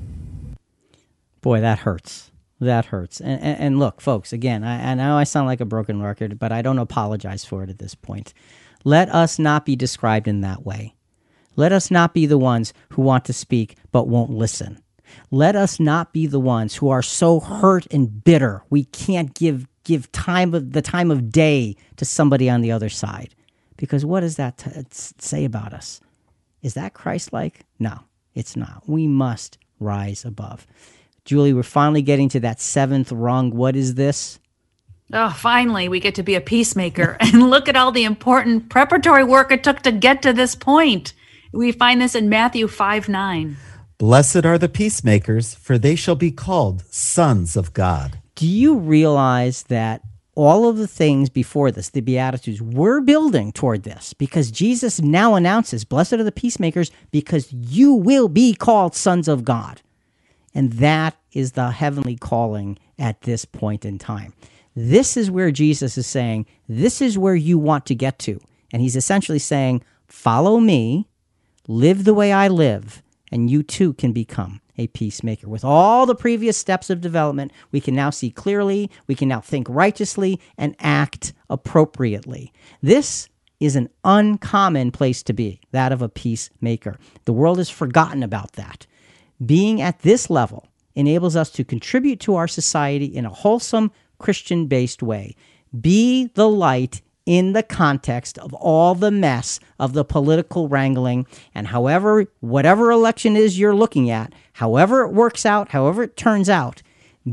[1.40, 2.30] Boy, that hurts.
[2.60, 3.20] That hurts.
[3.20, 6.38] And, and, and look, folks, again, I, I know I sound like a broken record,
[6.38, 8.32] but I don't apologize for it at this point.
[8.84, 10.94] Let us not be described in that way.
[11.56, 14.82] Let us not be the ones who want to speak but won't listen.
[15.30, 19.66] Let us not be the ones who are so hurt and bitter we can't give
[19.84, 23.34] give time of the time of day to somebody on the other side.
[23.76, 26.00] Because what does that t- say about us?
[26.62, 27.60] Is that Christ like?
[27.78, 28.00] No,
[28.34, 28.82] it's not.
[28.86, 30.66] We must rise above.
[31.24, 33.50] Julie, we're finally getting to that seventh rung.
[33.50, 34.38] What is this?
[35.12, 37.16] Oh, finally, we get to be a peacemaker.
[37.20, 41.12] and look at all the important preparatory work it took to get to this point.
[41.52, 43.56] We find this in Matthew 5 9.
[43.96, 48.18] Blessed are the peacemakers, for they shall be called sons of God.
[48.34, 50.02] Do you realize that
[50.34, 55.36] all of the things before this, the Beatitudes, we're building toward this because Jesus now
[55.36, 59.80] announces, Blessed are the peacemakers, because you will be called sons of God.
[60.54, 64.32] And that is the heavenly calling at this point in time.
[64.74, 68.40] This is where Jesus is saying, This is where you want to get to.
[68.72, 71.08] And he's essentially saying, Follow me,
[71.68, 75.48] live the way I live, and you too can become a peacemaker.
[75.48, 79.40] With all the previous steps of development, we can now see clearly, we can now
[79.40, 82.52] think righteously, and act appropriately.
[82.82, 83.28] This
[83.60, 86.98] is an uncommon place to be, that of a peacemaker.
[87.24, 88.86] The world has forgotten about that.
[89.44, 94.66] Being at this level enables us to contribute to our society in a wholesome, Christian
[94.66, 95.34] based way.
[95.80, 101.66] Be the light in the context of all the mess of the political wrangling and
[101.66, 106.82] however whatever election is you're looking at however it works out however it turns out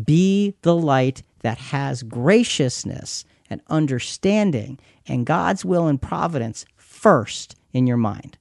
[0.06, 7.88] be the light that has graciousness and understanding and God's will and providence first in
[7.88, 8.38] your mind.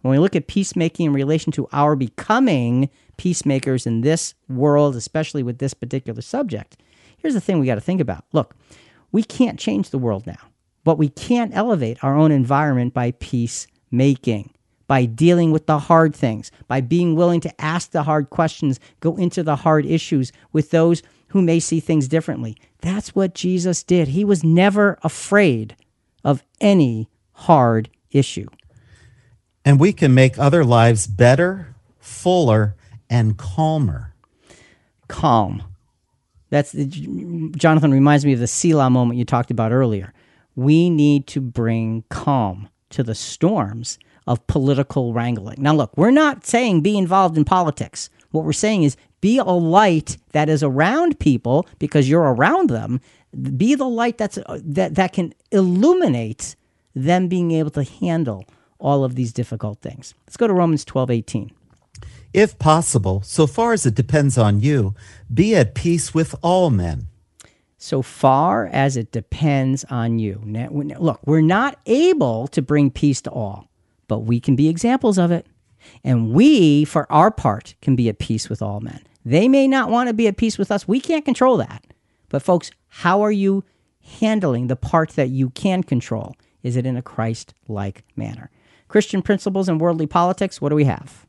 [0.00, 5.42] When we look at peacemaking in relation to our becoming peacemakers in this world especially
[5.42, 6.76] with this particular subject
[7.18, 8.24] here's the thing we got to think about.
[8.32, 8.54] Look
[9.12, 10.50] we can't change the world now
[10.86, 14.54] but we can't elevate our own environment by peacemaking,
[14.86, 19.16] by dealing with the hard things, by being willing to ask the hard questions, go
[19.16, 22.56] into the hard issues with those who may see things differently.
[22.80, 24.08] That's what Jesus did.
[24.08, 25.76] He was never afraid
[26.24, 28.46] of any hard issue.
[29.64, 32.76] And we can make other lives better, fuller,
[33.10, 34.14] and calmer.
[35.08, 35.62] Calm.
[36.50, 40.12] That's Jonathan reminds me of the Selah moment you talked about earlier
[40.56, 45.62] we need to bring calm to the storms of political wrangling.
[45.62, 48.10] Now, look, we're not saying be involved in politics.
[48.30, 53.00] What we're saying is be a light that is around people because you're around them.
[53.56, 56.56] Be the light that's uh, that that can illuminate
[56.94, 58.46] them being able to handle
[58.78, 60.14] all of these difficult things.
[60.26, 61.50] Let's go to Romans 12, 18.
[62.32, 64.94] If possible, so far as it depends on you,
[65.32, 67.08] be at peace with all men
[67.78, 70.42] so far as it depends on you.
[70.44, 73.68] Now, look, we're not able to bring peace to all,
[74.08, 75.46] but we can be examples of it.
[76.02, 79.00] And we, for our part, can be at peace with all men.
[79.24, 80.88] They may not want to be at peace with us.
[80.88, 81.84] We can't control that.
[82.28, 83.64] But, folks, how are you
[84.20, 86.36] handling the part that you can control?
[86.62, 88.50] Is it in a Christ like manner?
[88.88, 91.26] Christian principles and worldly politics, what do we have?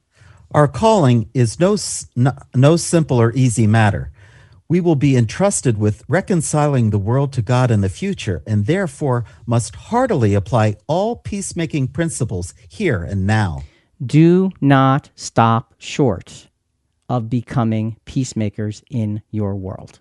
[0.51, 1.75] Our calling is no,
[2.55, 4.11] no simple or easy matter
[4.69, 9.25] we will be entrusted with reconciling the world to God in the future, and therefore
[9.45, 13.63] must heartily apply all peacemaking principles here and now.
[14.05, 16.49] Do not stop short
[17.09, 19.99] of becoming peacemakers in your world.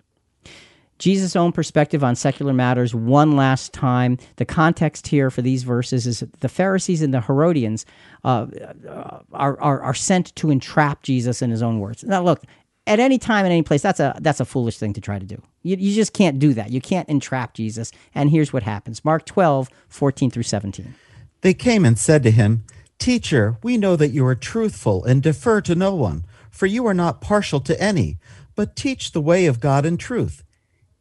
[0.99, 4.17] Jesus' own perspective on secular matters one last time.
[4.37, 7.85] The context here for these verses is the Pharisees and the Herodians
[8.25, 8.47] uh,
[8.89, 12.03] uh are, are, are sent to entrap Jesus in his own words.
[12.03, 12.45] Now, look,
[12.87, 15.27] at any time in any place that's a that's a foolish thing to try to
[15.27, 15.41] do.
[15.63, 16.71] You, you just can't do that.
[16.71, 17.93] You can't entrap jesus.
[18.15, 19.05] And here's what happens.
[19.05, 20.95] Mark 12 14 through 17
[21.43, 22.65] they came and said to him
[22.99, 26.25] teacher we know that you are truthful and defer to no one
[26.57, 28.19] for you are not partial to any.
[28.55, 30.43] But teach the way of god in truth.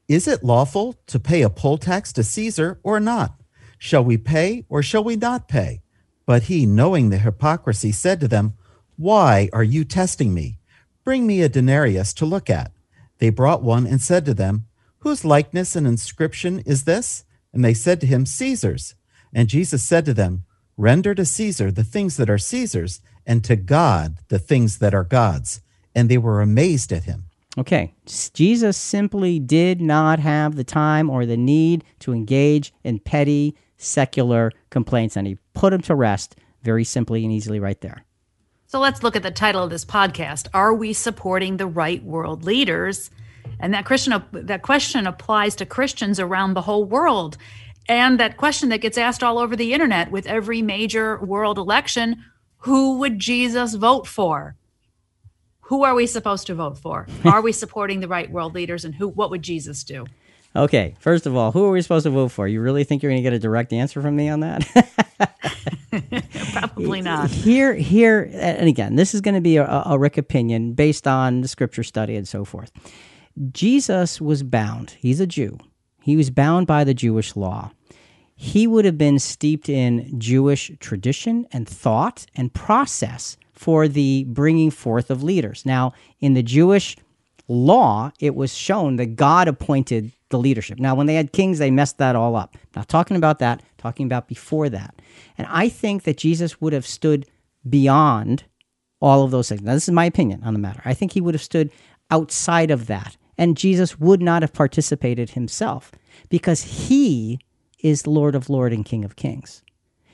[0.07, 3.41] Is it lawful to pay a poll tax to caesar or not?
[3.77, 5.81] Shall we pay or shall we not pay?
[6.25, 8.53] But he knowing the hypocrisy said to them
[8.97, 10.59] why are you testing me
[11.05, 12.71] Bring me a denarius to look at.
[13.19, 14.65] They brought one and said to them,
[14.99, 17.25] Whose likeness and inscription is this?
[17.53, 18.95] And they said to him, Caesar's.
[19.31, 20.45] And Jesus said to them,
[20.77, 25.03] Render to Caesar the things that are Caesar's, and to God the things that are
[25.03, 25.61] God's.
[25.93, 27.25] And they were amazed at him.
[27.57, 27.93] Okay,
[28.33, 34.51] Jesus simply did not have the time or the need to engage in petty secular
[34.71, 38.04] complaints, and he put them to rest very simply and easily right there.
[38.75, 40.49] So let's look at the title of this podcast.
[40.53, 43.09] Are we supporting the right world leaders?
[43.57, 47.37] And that Christian that question applies to Christians around the whole world.
[47.87, 52.25] And that question that gets asked all over the internet with every major world election,
[52.57, 54.57] who would Jesus vote for?
[55.61, 57.07] Who are we supposed to vote for?
[57.23, 60.05] Are we supporting the right world leaders and who what would Jesus do?
[60.55, 62.47] Okay, first of all, who are we supposed to vote for?
[62.47, 64.65] You really think you're going to get a direct answer from me on that?
[66.53, 67.29] Probably not.
[67.29, 71.41] Here, here, and again, this is going to be a, a Rick opinion based on
[71.41, 72.71] the scripture study and so forth.
[73.51, 74.91] Jesus was bound.
[74.91, 75.57] He's a Jew.
[76.01, 77.71] He was bound by the Jewish law.
[78.33, 84.71] He would have been steeped in Jewish tradition and thought and process for the bringing
[84.71, 85.65] forth of leaders.
[85.65, 86.95] Now, in the Jewish
[87.47, 90.79] law, it was shown that God appointed the leadership.
[90.79, 92.57] Now, when they had kings, they messed that all up.
[92.75, 94.95] Not talking about that, talking about before that.
[95.37, 97.27] And I think that Jesus would have stood
[97.67, 98.45] beyond
[99.01, 99.61] all of those things.
[99.61, 100.81] Now, this is my opinion on the matter.
[100.85, 101.71] I think he would have stood
[102.09, 103.17] outside of that.
[103.37, 105.91] And Jesus would not have participated himself
[106.29, 107.39] because he
[107.79, 109.61] is Lord of Lords and King of Kings.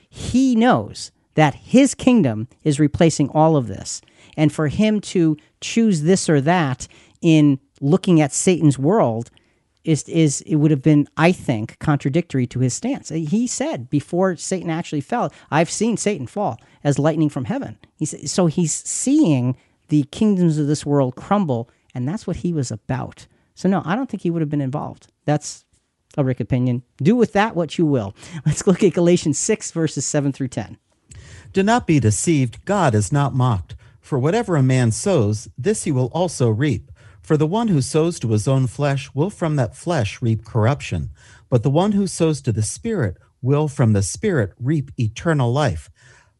[0.08, 4.02] He knows that his kingdom is replacing all of this.
[4.36, 6.88] And for him to choose this or that
[7.22, 9.30] in looking at Satan's world
[9.84, 13.10] is is it would have been, I think, contradictory to his stance.
[13.10, 17.78] Uh, he said before Satan actually fell, "I've seen Satan fall as lightning from heaven."
[17.96, 19.56] He said, so he's seeing
[19.88, 23.26] the kingdoms of this world crumble, and that's what he was about.
[23.54, 25.08] So no, I don't think he would have been involved.
[25.24, 25.64] That's
[26.16, 26.82] a Rick opinion.
[26.98, 28.14] Do with that what you will.
[28.46, 30.78] Let's look at Galatians six verses seven through ten.
[31.52, 32.64] Do not be deceived.
[32.64, 33.74] God is not mocked.
[34.00, 36.91] For whatever a man sows, this he will also reap.
[37.32, 41.08] For the one who sows to his own flesh will from that flesh reap corruption,
[41.48, 45.88] but the one who sows to the Spirit will from the Spirit reap eternal life.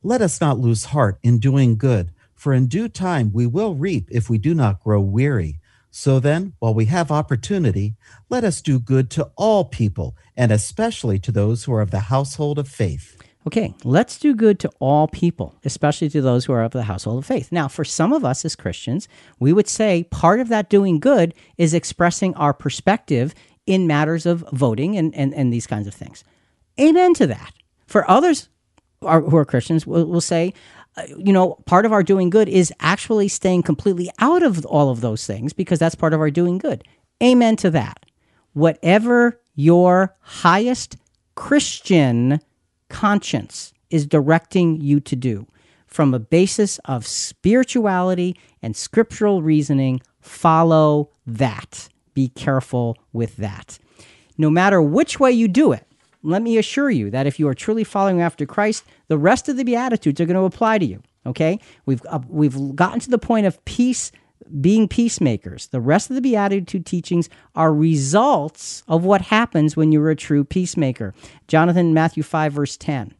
[0.02, 4.10] Let us not lose heart in doing good, for in due time we will reap
[4.10, 5.60] if we do not grow weary.
[5.90, 7.96] So then, while we have opportunity,
[8.28, 12.00] let us do good to all people, and especially to those who are of the
[12.00, 13.16] household of faith.
[13.44, 17.18] Okay, let's do good to all people, especially to those who are of the household
[17.18, 17.50] of faith.
[17.50, 19.08] Now, for some of us as Christians,
[19.40, 23.34] we would say part of that doing good is expressing our perspective
[23.66, 26.22] in matters of voting and, and, and these kinds of things.
[26.80, 27.52] Amen to that.
[27.86, 28.48] For others
[29.02, 30.54] are, who are Christians, we'll, we'll say,
[30.96, 34.90] uh, you know, part of our doing good is actually staying completely out of all
[34.90, 36.84] of those things because that's part of our doing good.
[37.22, 38.06] Amen to that.
[38.52, 40.96] Whatever your highest
[41.34, 42.40] Christian
[42.92, 45.46] conscience is directing you to do.
[45.86, 51.88] From a basis of spirituality and scriptural reasoning, follow that.
[52.14, 53.78] Be careful with that.
[54.38, 55.86] No matter which way you do it,
[56.22, 59.56] let me assure you that if you are truly following after Christ, the rest of
[59.56, 61.02] the Beatitudes are going to apply to you.
[61.26, 61.58] Okay?
[61.86, 64.12] We've, uh, we've gotten to the point of peace
[64.60, 65.68] being peacemakers.
[65.68, 70.44] The rest of the Beatitude teachings are results of what happens when you're a true
[70.44, 71.14] peacemaker.
[71.48, 73.14] Jonathan, Matthew 5, verse 10.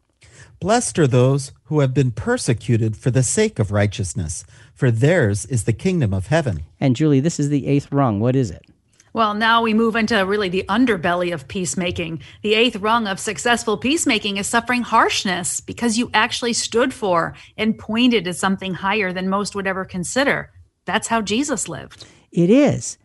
[0.59, 5.65] Blessed are those who have been persecuted for the sake of righteousness, for theirs is
[5.65, 6.63] the kingdom of heaven.
[6.79, 8.19] And Julie, this is the eighth rung.
[8.19, 8.65] What is it?
[9.13, 12.21] Well, now we move into really the underbelly of peacemaking.
[12.41, 17.77] The eighth rung of successful peacemaking is suffering harshness because you actually stood for and
[17.77, 20.51] pointed to something higher than most would ever consider.
[20.85, 22.05] That's how Jesus lived.
[22.31, 22.97] It is.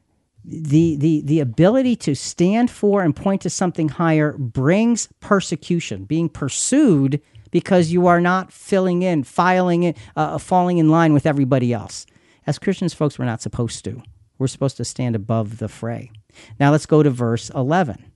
[0.45, 6.29] The, the, the ability to stand for and point to something higher brings persecution, being
[6.29, 7.21] pursued
[7.51, 12.07] because you are not filling in, filing in, uh, falling in line with everybody else.
[12.47, 14.03] As Christians, folks, we're not supposed to.
[14.39, 16.11] We're supposed to stand above the fray.
[16.59, 18.08] Now let's go to verse 11.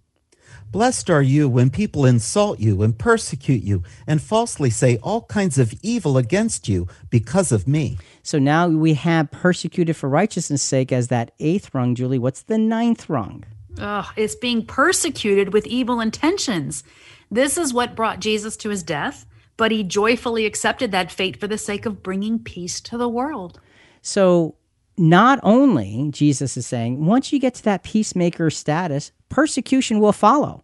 [0.73, 5.59] Blessed are you when people insult you and persecute you and falsely say all kinds
[5.59, 7.99] of evil against you because of me.
[8.23, 12.19] So now we have persecuted for righteousness' sake as that eighth rung, Julie.
[12.19, 13.45] What's the ninth rung?
[13.79, 16.85] Ugh, it's being persecuted with evil intentions.
[17.31, 19.27] This is what brought Jesus to his death,
[19.59, 23.61] but he joyfully accepted that fate for the sake of bringing peace to the world.
[24.01, 24.55] So
[24.97, 30.63] not only, Jesus is saying, once you get to that peacemaker status, persecution will follow.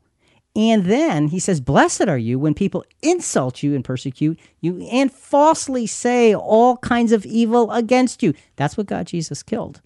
[0.54, 5.12] And then he says, Blessed are you when people insult you and persecute you and
[5.12, 8.34] falsely say all kinds of evil against you.
[8.56, 9.80] That's what God Jesus killed,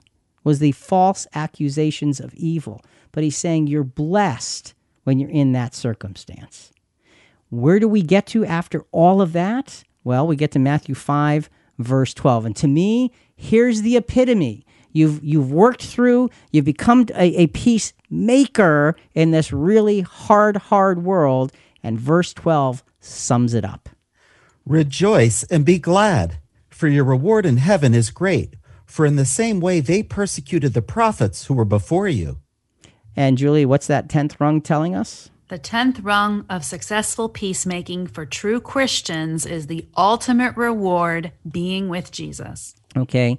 [0.45, 2.81] was the false accusations of evil.
[3.13, 4.75] But he's saying you're blessed
[5.05, 6.73] when you're in that circumstance.
[7.51, 9.85] Where do we get to after all of that?
[10.05, 12.47] Well, we get to Matthew 5, verse 12.
[12.47, 13.13] And to me,
[13.43, 16.31] here's the epitome You've you've worked through.
[16.51, 21.53] You've become a, a peacemaker in this really hard, hard world.
[21.83, 23.89] And verse twelve sums it up.
[24.65, 26.39] Rejoice and be glad,
[26.69, 28.55] for your reward in heaven is great.
[28.85, 32.39] For in the same way they persecuted the prophets who were before you.
[33.17, 35.31] And Julie, what's that tenth rung telling us?
[35.49, 42.11] The 10th rung of successful peacemaking for true Christians is the ultimate reward being with
[42.11, 42.75] Jesus.
[42.97, 43.39] Okay.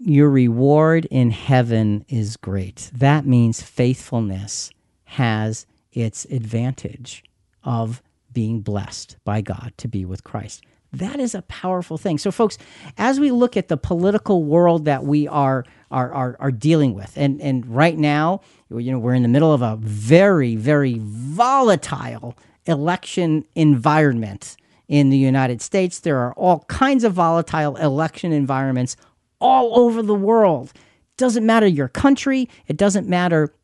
[0.00, 2.90] Your reward in heaven is great.
[2.94, 4.70] That means faithfulness
[5.04, 7.24] has its advantage
[7.64, 10.62] of being blessed by God to be with Christ.
[10.92, 12.18] That is a powerful thing.
[12.18, 12.56] So, folks,
[12.96, 17.12] as we look at the political world that we are are are, are dealing with,
[17.16, 18.40] and and right now,
[18.70, 22.36] you know, we're in the middle of a very very volatile
[22.66, 24.56] election environment
[24.88, 26.00] in the United States.
[26.00, 28.96] There are all kinds of volatile election environments
[29.40, 30.72] all over the world.
[31.16, 32.48] Doesn't matter your country.
[32.66, 33.54] It doesn't matter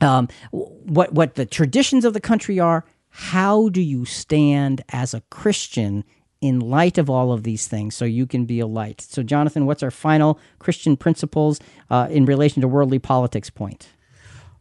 [0.00, 2.84] um, what what the traditions of the country are.
[3.08, 6.04] How do you stand as a Christian
[6.40, 9.00] in light of all of these things so you can be a light.
[9.00, 13.88] So, Jonathan, what's our final Christian principles uh, in relation to worldly politics point?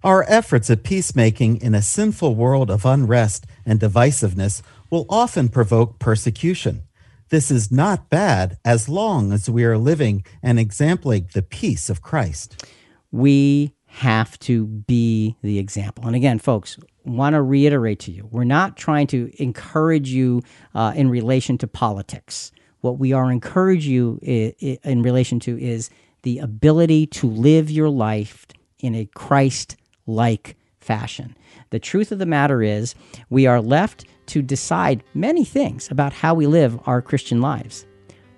[0.01, 5.99] Our efforts at peacemaking in a sinful world of unrest and divisiveness will often provoke
[5.99, 6.83] persecution.
[7.27, 12.01] This is not bad as long as we are living and exempling the peace of
[12.01, 12.65] Christ.
[13.11, 16.07] We have to be the example.
[16.07, 20.43] And again, folks, want to reiterate to you we're not trying to encourage you
[20.75, 22.53] uh, in relation to politics.
[22.79, 25.89] What we are encouraging you in relation to is
[26.21, 28.45] the ability to live your life
[28.79, 29.75] in a Christ
[30.09, 31.35] like fashion.
[31.69, 32.95] The truth of the matter is,
[33.29, 37.85] we are left to decide many things about how we live our Christian lives.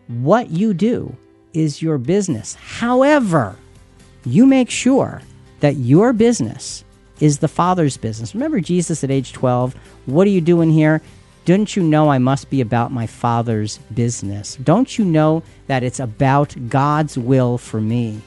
[0.07, 1.15] What you do
[1.53, 2.55] is your business.
[2.55, 3.55] However,
[4.25, 5.21] you make sure
[5.61, 6.83] that your business
[7.19, 8.33] is the Father's business.
[8.33, 9.75] Remember Jesus at age 12?
[10.05, 11.01] What are you doing here?
[11.45, 14.57] Don't you know I must be about my Father's business?
[14.57, 18.21] Don't you know that it's about God's will for me?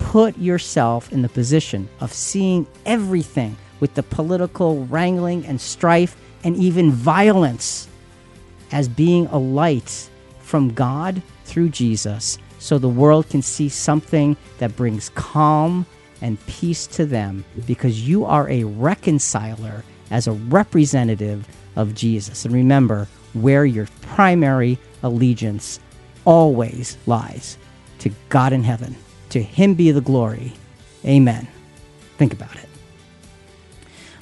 [0.00, 6.56] Put yourself in the position of seeing everything with the political wrangling and strife and
[6.56, 7.88] even violence
[8.72, 14.76] as being a light from God through Jesus so the world can see something that
[14.76, 15.86] brings calm
[16.20, 21.46] and peace to them because you are a reconciler as a representative
[21.76, 22.44] of Jesus.
[22.44, 25.80] And remember where your primary allegiance
[26.24, 27.56] always lies
[28.00, 28.96] to God in heaven.
[29.30, 30.52] To Him be the glory.
[31.04, 31.48] Amen.
[32.18, 32.68] Think about it.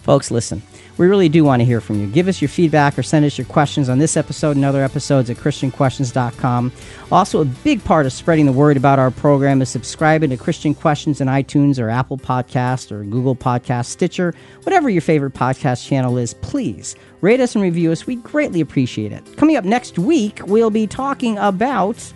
[0.03, 0.63] Folks, listen
[0.99, 2.09] we really do want to hear from you.
[2.09, 5.31] Give us your feedback or send us your questions on this episode and other episodes
[5.31, 6.73] at ChristianQuestions.com.
[7.13, 10.75] Also, a big part of spreading the word about our program is subscribing to Christian
[10.75, 14.35] Questions in iTunes or Apple Podcast or Google Podcast, Stitcher,
[14.65, 16.35] whatever your favorite podcast channel is.
[16.35, 18.07] Please rate us and review us.
[18.07, 19.25] We greatly appreciate it.
[19.37, 22.13] Coming up next week, we'll be talking about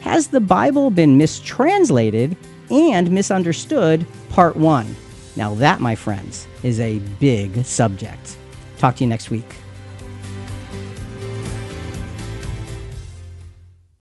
[0.00, 2.36] Has the Bible been mistranslated
[2.70, 4.06] and misunderstood?
[4.30, 4.96] Part 1.
[5.36, 8.36] Now, that, my friends, is a big subject.
[8.78, 9.59] Talk to you next week.